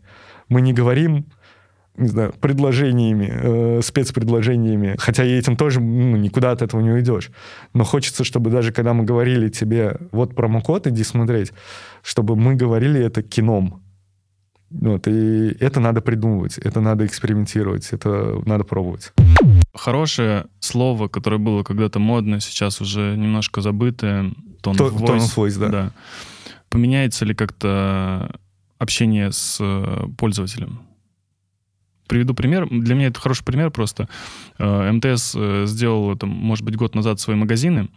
[0.47, 1.25] Мы не говорим
[1.99, 7.29] не знаю, предложениями, э, спецпредложениями, хотя и этим тоже ну, никуда от этого не уйдешь.
[7.73, 11.51] Но хочется, чтобы даже когда мы говорили тебе, вот промокод, иди смотреть,
[12.01, 13.83] чтобы мы говорили это кином.
[14.71, 19.13] Вот, и это надо придумывать, это надо экспериментировать, это надо пробовать.
[19.73, 24.31] Хорошее слово, которое было когда-то модно, сейчас уже немножко забытое,
[24.61, 25.07] tone of voice.
[25.07, 25.67] Tone of voice да.
[25.69, 25.91] да.
[26.69, 28.31] Поменяется ли как-то
[28.77, 30.81] общение с э, пользователем?
[32.09, 32.67] Приведу пример.
[32.69, 34.09] Для меня это хороший пример просто.
[34.57, 37.87] Э, МТС э, сделал, там, может быть, год назад свои магазины.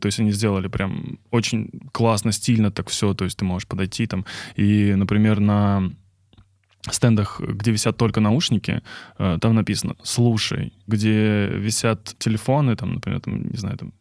[0.00, 3.14] То есть они сделали прям очень классно, стильно так все.
[3.14, 4.24] То есть ты можешь подойти там
[4.56, 5.92] и, например, на
[6.90, 8.82] стендах, где висят только наушники,
[9.18, 13.92] э, там написано «слушай», где висят телефоны, там, например, там, не знаю, там,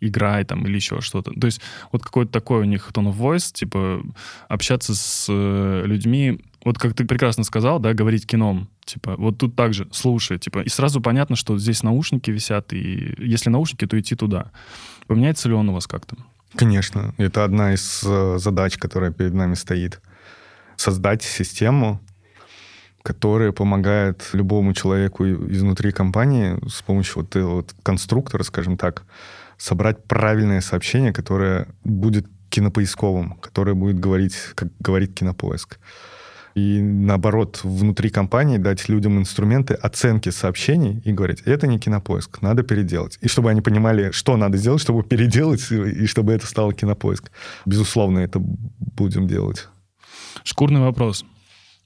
[0.00, 1.32] играй там или еще что-то.
[1.32, 1.60] То есть
[1.90, 4.00] вот какой-то такой у них tone of voice, типа
[4.48, 8.68] общаться с людьми вот как ты прекрасно сказал, да, говорить кином.
[8.84, 13.50] Типа, вот тут также слушай, типа, и сразу понятно, что здесь наушники висят, и если
[13.50, 14.50] наушники, то идти туда.
[15.06, 16.16] Поменяется ли он у вас как-то?
[16.54, 17.14] Конечно.
[17.18, 20.00] Это одна из э, задач, которая перед нами стоит.
[20.76, 22.00] Создать систему,
[23.02, 29.04] которая помогает любому человеку изнутри компании с помощью вот этого вот конструктора, скажем так,
[29.56, 35.78] собрать правильное сообщение, которое будет кинопоисковым, которое будет говорить, как говорит кинопоиск
[36.58, 42.62] и наоборот внутри компании дать людям инструменты оценки сообщений и говорить, это не кинопоиск, надо
[42.62, 43.18] переделать.
[43.20, 47.30] И чтобы они понимали, что надо сделать, чтобы переделать, и чтобы это стало кинопоиск.
[47.64, 49.68] Безусловно, это будем делать.
[50.42, 51.24] Шкурный вопрос.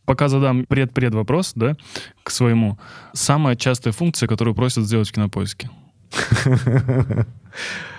[0.04, 1.76] Пока задам пред-пред вопрос, да,
[2.22, 2.78] к своему.
[3.12, 5.70] Самая частая функция, которую просят сделать в кинопоиске?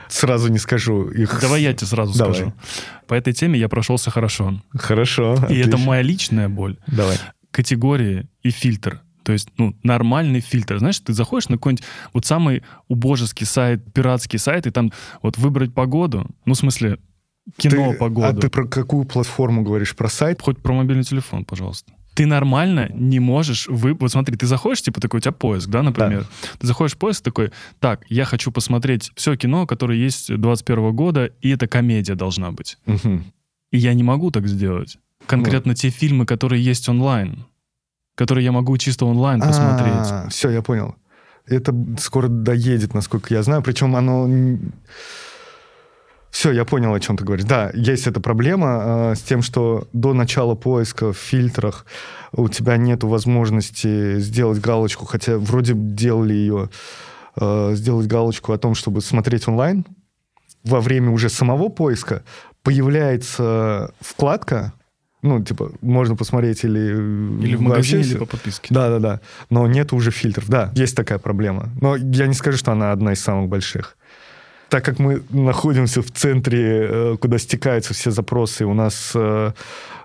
[0.09, 1.39] сразу не скажу их.
[1.41, 2.35] Давай я тебе сразу Давай.
[2.35, 2.53] скажу.
[3.07, 4.61] По этой теме я прошелся хорошо.
[4.71, 5.33] Хорошо.
[5.33, 5.69] И отлично.
[5.69, 6.77] это моя личная боль.
[6.87, 7.17] Давай.
[7.51, 9.01] Категории и фильтр.
[9.23, 10.79] То есть, ну, нормальный фильтр.
[10.79, 14.91] Знаешь, ты заходишь на какой-нибудь вот самый убожеский сайт, пиратский сайт, и там
[15.21, 16.99] вот выбрать погоду, ну, в смысле,
[17.57, 18.27] кино ты, погоду.
[18.27, 19.95] А ты про какую платформу говоришь?
[19.95, 20.41] Про сайт?
[20.41, 23.67] Хоть про мобильный телефон, пожалуйста ты нормально не можешь...
[23.67, 23.93] Вы...
[23.93, 26.21] Вот смотри, ты заходишь, типа такой, у тебя поиск, да, например?
[26.21, 26.47] Да.
[26.59, 31.31] Ты заходишь в поиск такой, так, я хочу посмотреть все кино, которое есть 21 года,
[31.41, 32.77] и это комедия должна быть.
[32.85, 33.21] Угу.
[33.71, 34.97] И я не могу так сделать.
[35.25, 35.75] Конкретно ну.
[35.75, 37.45] те фильмы, которые есть онлайн,
[38.15, 40.33] которые я могу чисто онлайн а, посмотреть.
[40.33, 40.95] Все, я понял.
[41.45, 43.63] Это скоро доедет, насколько я знаю.
[43.63, 44.27] Причем оно
[46.33, 47.45] все, я понял, о чем ты говоришь.
[47.45, 51.85] Да, есть эта проблема э, с тем, что до начала поиска в фильтрах
[52.31, 56.69] у тебя нет возможности сделать галочку, хотя вроде делали ее,
[57.39, 59.85] э, сделать галочку о том, чтобы смотреть онлайн.
[60.63, 62.23] Во время уже самого поиска
[62.63, 64.73] появляется вкладка,
[65.21, 67.43] ну, типа, можно посмотреть или...
[67.45, 68.73] Или в магазине, или по подписке.
[68.73, 69.21] Да-да-да.
[69.51, 70.49] Но нет уже фильтров.
[70.49, 71.69] Да, есть такая проблема.
[71.79, 73.97] Но я не скажу, что она одна из самых больших
[74.73, 79.51] так как мы находимся в центре, э, куда стекаются все запросы, у нас э,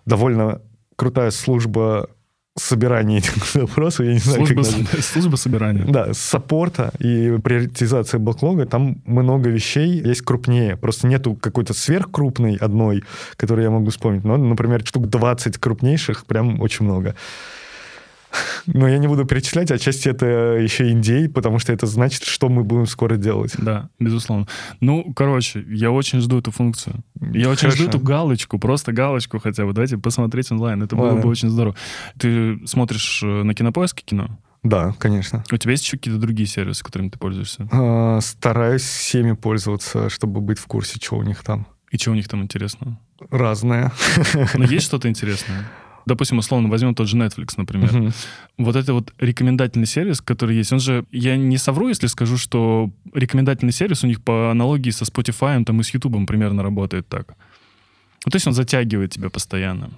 [0.05, 0.61] довольно
[0.95, 2.11] крутая служба
[2.55, 5.87] собирания этих запросов, я не знаю, служба, как Служба собирания.
[5.89, 10.77] Да, саппорта и приоритизация бэклога, там много вещей есть крупнее.
[10.77, 13.05] Просто нету какой-то сверхкрупной одной,
[13.39, 14.25] которую я могу вспомнить.
[14.25, 17.15] Но, например, штук 20 крупнейших, прям очень много.
[18.67, 22.65] Но я не буду перечислять, отчасти это еще индей, потому что это значит, что мы
[22.65, 23.55] будем скоро делать.
[23.59, 24.47] Да, безусловно.
[24.81, 26.97] Ну, короче, я очень жду эту функцию.
[27.21, 27.77] Я очень Хорошо.
[27.79, 29.73] жду эту галочку, просто галочку хотя бы.
[29.73, 30.83] Давайте посмотреть онлайн.
[30.83, 31.23] Это было Ладно.
[31.23, 31.77] бы очень здорово.
[32.19, 34.39] Ты смотришь э, на кинопоиске кино?
[34.63, 35.45] Да, конечно.
[35.51, 37.69] У тебя есть еще какие-то другие сервисы, которыми ты пользуешься?
[37.73, 41.67] А, Стараюсь всеми пользоваться, чтобы быть в курсе, что у них там.
[41.91, 42.99] И что у них там интересного?
[43.31, 43.93] Разное.
[44.55, 45.65] Но есть что-то интересное?
[46.09, 47.93] Допустим, условно, возьмем тот же Netflix, например.
[47.93, 48.13] Мгм.
[48.57, 52.91] Вот это вот рекомендательный сервис, который есть, он же, я не совру, если скажу, что
[53.15, 57.35] рекомендательный сервис у них по аналогии со Spotify там и с YouTube примерно работает так.
[58.27, 59.91] Ну, то есть он затягивает тебя постоянно.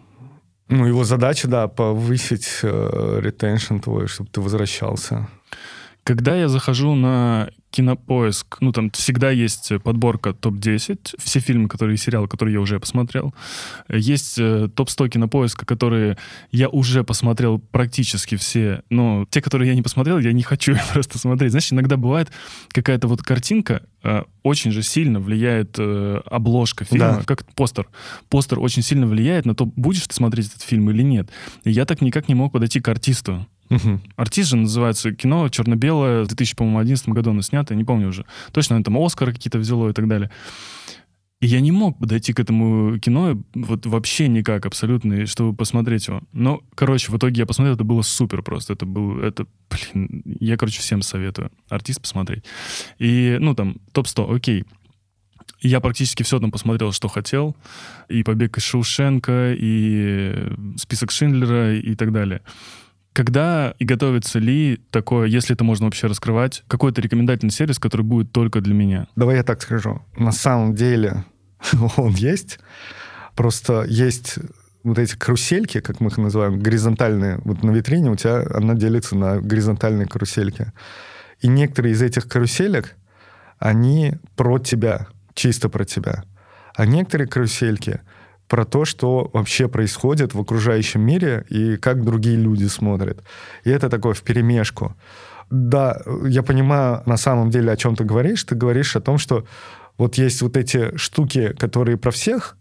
[0.68, 5.28] Ну, его задача, да, повысить э, ретеншн твой, чтобы ты возвращался.
[6.04, 12.28] Когда я захожу на кинопоиск, ну, там всегда есть подборка топ-10, все фильмы, которые, сериалы,
[12.28, 13.34] которые я уже посмотрел.
[13.88, 16.18] Есть э, топ-100 кинопоиска, которые
[16.50, 21.18] я уже посмотрел практически все, но те, которые я не посмотрел, я не хочу просто
[21.18, 21.52] смотреть.
[21.52, 22.30] Знаешь, иногда бывает
[22.68, 27.22] какая-то вот картинка, э, очень же сильно влияет э, обложка фильма, Да.
[27.24, 27.86] как постер.
[28.28, 31.30] Постер очень сильно влияет на то, будешь ты смотреть этот фильм или нет.
[31.64, 33.46] И я так никак не мог подойти к артисту.
[34.16, 38.26] Артист же называется кино черно-белое, в 2011 году оно снято, не помню уже.
[38.52, 40.30] Точно, оно там Оскары какие-то взяло и так далее.
[41.40, 46.20] И я не мог подойти к этому кино вот вообще никак абсолютно, чтобы посмотреть его.
[46.32, 48.74] Но, короче, в итоге я посмотрел, это было супер просто.
[48.74, 51.50] Это был, это, блин, я, короче, всем советую.
[51.70, 52.44] Артист посмотреть.
[52.98, 54.64] И, ну, там, топ-100, окей.
[55.62, 57.56] Я практически все там посмотрел, что хотел.
[58.08, 62.42] И «Побег из Шоушенка», и «Список Шиндлера», и так далее.
[63.12, 68.30] Когда и готовится ли такое, если это можно вообще раскрывать, какой-то рекомендательный сервис, который будет
[68.30, 69.08] только для меня?
[69.16, 70.02] Давай я так скажу.
[70.16, 71.24] На самом деле
[71.96, 72.60] он есть.
[73.34, 74.38] Просто есть
[74.82, 77.40] вот эти карусельки, как мы их называем, горизонтальные.
[77.44, 80.72] Вот на витрине у тебя она делится на горизонтальные карусельки.
[81.40, 82.96] И некоторые из этих каруселек,
[83.58, 86.24] они про тебя, чисто про тебя.
[86.74, 88.00] А некоторые карусельки
[88.50, 93.22] про то, что вообще происходит в окружающем мире и как другие люди смотрят.
[93.62, 94.96] И это такое вперемешку.
[95.50, 98.42] Да, я понимаю на самом деле, о чем ты говоришь.
[98.42, 99.44] Ты говоришь о том, что
[99.98, 102.56] вот есть вот эти штуки, которые про всех,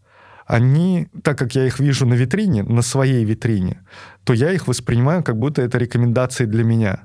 [0.45, 3.79] они, так как я их вижу на витрине, на своей витрине,
[4.23, 6.99] то я их воспринимаю, как будто это рекомендации для меня.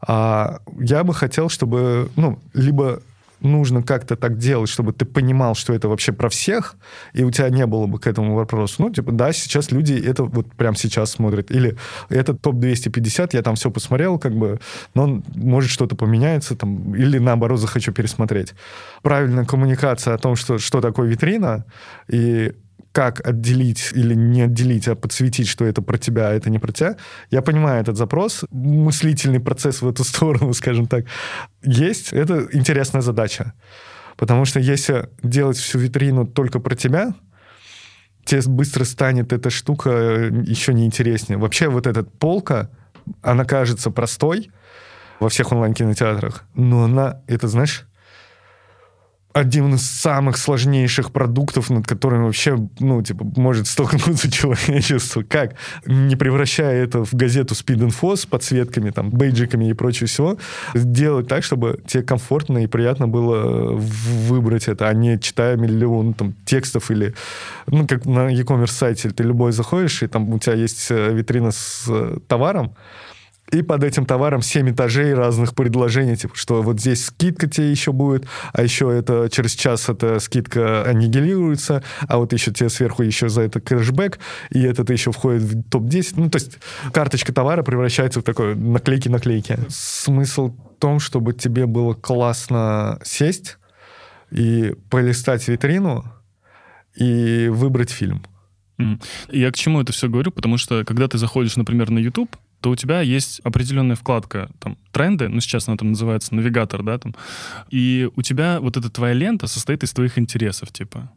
[0.00, 3.02] А я бы хотел, чтобы, ну, либо
[3.40, 6.76] нужно как-то так делать, чтобы ты понимал, что это вообще про всех,
[7.12, 8.76] и у тебя не было бы к этому вопроса.
[8.78, 11.50] Ну, типа, да, сейчас люди это вот прямо сейчас смотрят.
[11.50, 11.76] Или
[12.08, 14.60] этот топ-250, я там все посмотрел, как бы,
[14.94, 18.54] но может что-то поменяется, там, или наоборот захочу пересмотреть.
[19.02, 21.64] Правильная коммуникация о том, что, что такое витрина,
[22.08, 22.54] и
[22.96, 26.72] как отделить или не отделить, а подсветить, что это про тебя, а это не про
[26.72, 26.96] тебя.
[27.30, 31.04] Я понимаю этот запрос, мыслительный процесс в эту сторону, скажем так,
[31.62, 32.14] есть.
[32.14, 33.52] Это интересная задача.
[34.16, 37.12] Потому что если делать всю витрину только про тебя,
[38.24, 39.90] тебе быстро станет эта штука
[40.46, 41.36] еще неинтереснее.
[41.36, 42.70] Вообще вот эта полка,
[43.20, 44.50] она кажется простой
[45.20, 47.86] во всех онлайн-кинотеатрах, но она, это знаешь,
[49.36, 55.22] один из самых сложнейших продуктов, над которыми вообще, ну, типа, может столкнуться человечество.
[55.22, 55.56] Как?
[55.84, 60.38] Не превращая это в газету Speed Info с подсветками, там, бейджиками и прочее всего,
[60.72, 66.34] сделать так, чтобы тебе комфортно и приятно было выбрать это, а не читая миллион там,
[66.46, 67.14] текстов или,
[67.66, 71.50] ну, как на e-commerce сайте, ты любой заходишь, и там у тебя есть э, витрина
[71.50, 72.74] с э, товаром,
[73.52, 77.92] и под этим товаром 7 этажей разных предложений, типа, что вот здесь скидка тебе еще
[77.92, 83.28] будет, а еще это через час эта скидка аннигилируется, а вот еще тебе сверху еще
[83.28, 84.18] за это кэшбэк,
[84.50, 86.14] и этот еще входит в топ-10.
[86.16, 86.58] Ну, то есть
[86.92, 89.58] карточка товара превращается в такой наклейки-наклейки.
[89.68, 93.58] Смысл в том, чтобы тебе было классно сесть
[94.30, 96.04] и полистать витрину
[96.94, 98.24] и выбрать фильм.
[99.30, 100.32] Я к чему это все говорю?
[100.32, 104.76] Потому что, когда ты заходишь, например, на YouTube, то у тебя есть определенная вкладка, там,
[104.92, 107.14] тренды, ну, сейчас она там называется навигатор, да, там,
[107.70, 111.10] и у тебя вот эта твоя лента состоит из твоих интересов, типа.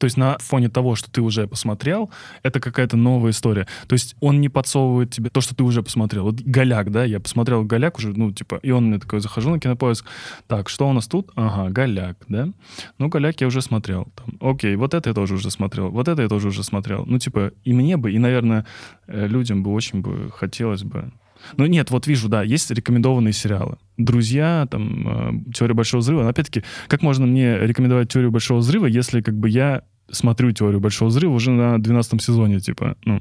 [0.00, 2.10] То есть на фоне того, что ты уже посмотрел,
[2.42, 3.66] это какая-то новая история.
[3.86, 6.24] То есть он не подсовывает тебе то, что ты уже посмотрел.
[6.24, 9.60] Вот «Голяк», да, я посмотрел «Голяк» уже, ну, типа, и он мне такой, захожу на
[9.60, 10.06] кинопоиск,
[10.46, 11.30] так, что у нас тут?
[11.34, 12.48] Ага, «Голяк», да?
[12.96, 14.08] Ну, «Голяк» я уже смотрел.
[14.16, 17.04] Там, окей, вот это я тоже уже смотрел, вот это я тоже уже смотрел.
[17.06, 18.64] Ну, типа, и мне бы, и, наверное,
[19.06, 21.12] э, людям бы очень бы хотелось бы
[21.56, 23.76] ну нет, вот вижу, да, есть рекомендованные сериалы.
[23.96, 26.22] «Друзья», там, э, «Теория большого взрыва».
[26.22, 29.82] Но опять-таки, как можно мне рекомендовать «Теорию большого взрыва», если как бы я
[30.12, 33.20] смотрю «Теорию большого взрыва» уже на 12 сезоне, типа, ну,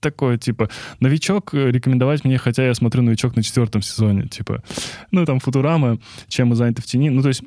[0.00, 0.68] такое, типа,
[1.00, 4.62] новичок рекомендовать мне, хотя я смотрю новичок на четвертом сезоне, типа,
[5.10, 7.08] ну, там, Футурама, чем мы заняты в тени.
[7.08, 7.42] Ну, то есть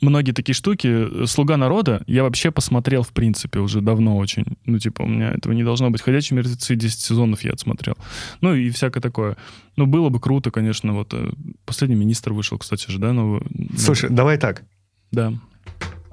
[0.00, 1.26] многие такие штуки.
[1.26, 4.44] «Слуга народа» я вообще посмотрел, в принципе, уже давно очень.
[4.64, 6.00] Ну, типа, у меня этого не должно быть.
[6.00, 7.96] «Ходячие мертвецы» 10 сезонов я отсмотрел.
[8.40, 9.36] Ну, и всякое такое.
[9.76, 11.12] Ну, было бы круто, конечно, вот.
[11.12, 11.30] Э,
[11.64, 13.12] последний министр вышел, кстати же, да?
[13.12, 13.42] Новый,
[13.76, 14.62] Слушай, давай так.
[15.10, 15.32] Да.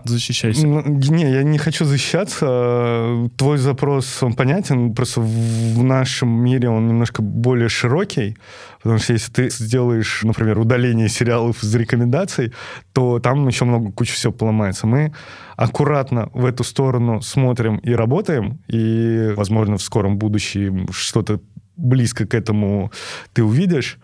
[0.04, 0.66] Защищайся.
[0.66, 3.30] Не, я не хочу защищаться.
[3.38, 4.94] Твой запрос, он понятен.
[4.94, 8.38] Просто в нашем мире он немножко более широкий.
[8.82, 12.54] Потому что если ты сделаешь, например, удаление сериалов из рекомендаций,
[12.94, 14.88] то там еще много, куча всего поломается.
[14.88, 15.14] Мы
[15.56, 21.40] аккуратно в эту сторону смотрим и работаем, и, возможно, в скором будущем что-то
[21.78, 22.92] близко к этому
[23.34, 24.00] ты увидишь,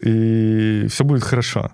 [0.00, 1.72] и все будет хорошо.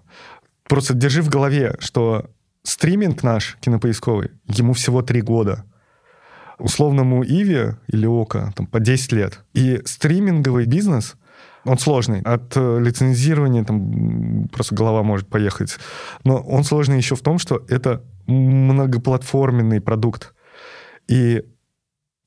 [0.68, 2.30] Просто держи в голове, что
[2.62, 5.64] стриминг наш кинопоисковый, ему всего три года.
[6.58, 9.40] Условному Иви или Ока там, по 10 лет.
[9.54, 11.16] И стриминговый бизнес,
[11.64, 12.20] он сложный.
[12.20, 15.78] От э, лицензирования там просто голова может поехать.
[16.24, 20.34] Но он сложный еще в том, что это многоплатформенный продукт.
[21.08, 21.42] И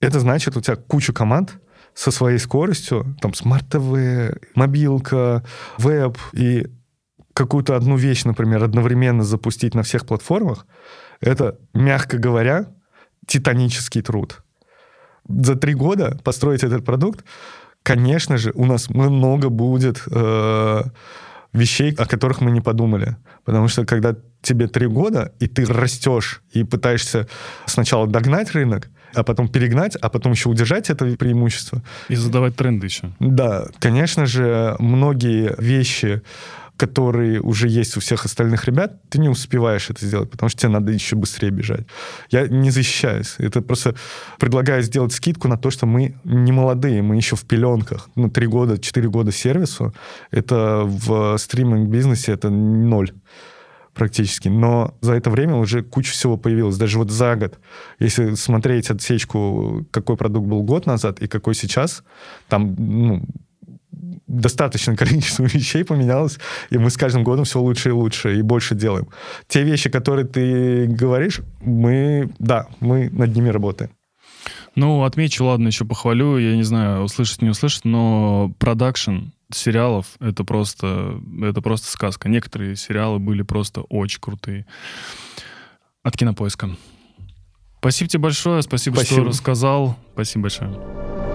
[0.02, 1.60] это значит, у тебя куча команд
[1.94, 5.44] со своей скоростью, там, smart TV, мобилка,
[5.78, 6.68] веб, и
[7.34, 10.66] какую-то одну вещь, например, одновременно запустить на всех платформах,
[11.20, 12.68] это, мягко говоря,
[13.28, 14.44] титанический труд.
[15.28, 17.24] За три года построить этот продукт,
[17.84, 20.84] конечно же, у нас много будет э,
[21.54, 23.16] вещей, о которых мы не подумали.
[23.46, 27.28] Потому что когда тебе три года, и ты растешь, и пытаешься
[27.66, 31.82] сначала догнать рынок, а потом перегнать, а потом еще удержать это преимущество.
[32.10, 33.12] И задавать тренды еще.
[33.20, 36.22] Да, конечно же, многие вещи
[36.78, 40.72] которые уже есть у всех остальных ребят, ты не успеваешь это сделать, потому что тебе
[40.72, 41.86] надо еще быстрее бежать.
[42.32, 43.36] Я не защищаюсь.
[43.38, 43.96] Это просто
[44.40, 48.10] предлагаю сделать скидку на то, что мы не молодые, мы еще в пеленках.
[48.16, 49.94] Ну, три года, четыре года сервису,
[50.32, 53.12] это в стриминг-бизнесе это ноль
[53.94, 54.48] практически.
[54.48, 56.78] Но за это время уже куча всего появилось.
[56.78, 57.60] Даже вот за год,
[58.00, 62.04] если смотреть отсечку, какой продукт был год назад и какой сейчас,
[62.50, 63.24] там ну,
[64.40, 66.40] достаточное количество вещей поменялось,
[66.70, 69.08] и мы с каждым годом все лучше и лучше, и больше делаем.
[69.48, 73.92] Те вещи, которые ты говоришь, мы, да, мы над ними работаем.
[74.76, 80.44] Ну, отмечу, ладно, еще похвалю, я не знаю, услышать, не услышать, но продакшн сериалов это
[80.44, 82.28] просто, это просто сказка.
[82.28, 84.66] Некоторые сериалы были просто очень крутые.
[86.02, 86.72] От кинопоиска.
[87.84, 89.20] Спасибо тебе большое, спасибо, спасибо.
[89.20, 89.98] что рассказал.
[90.14, 90.72] Спасибо большое.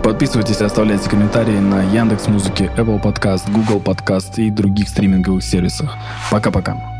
[0.02, 5.94] Подписывайтесь и оставляйте комментарии на Яндекс Музыке, Apple Podcast, Google Podcast и других стриминговых сервисах.
[6.30, 6.97] Пока-пока.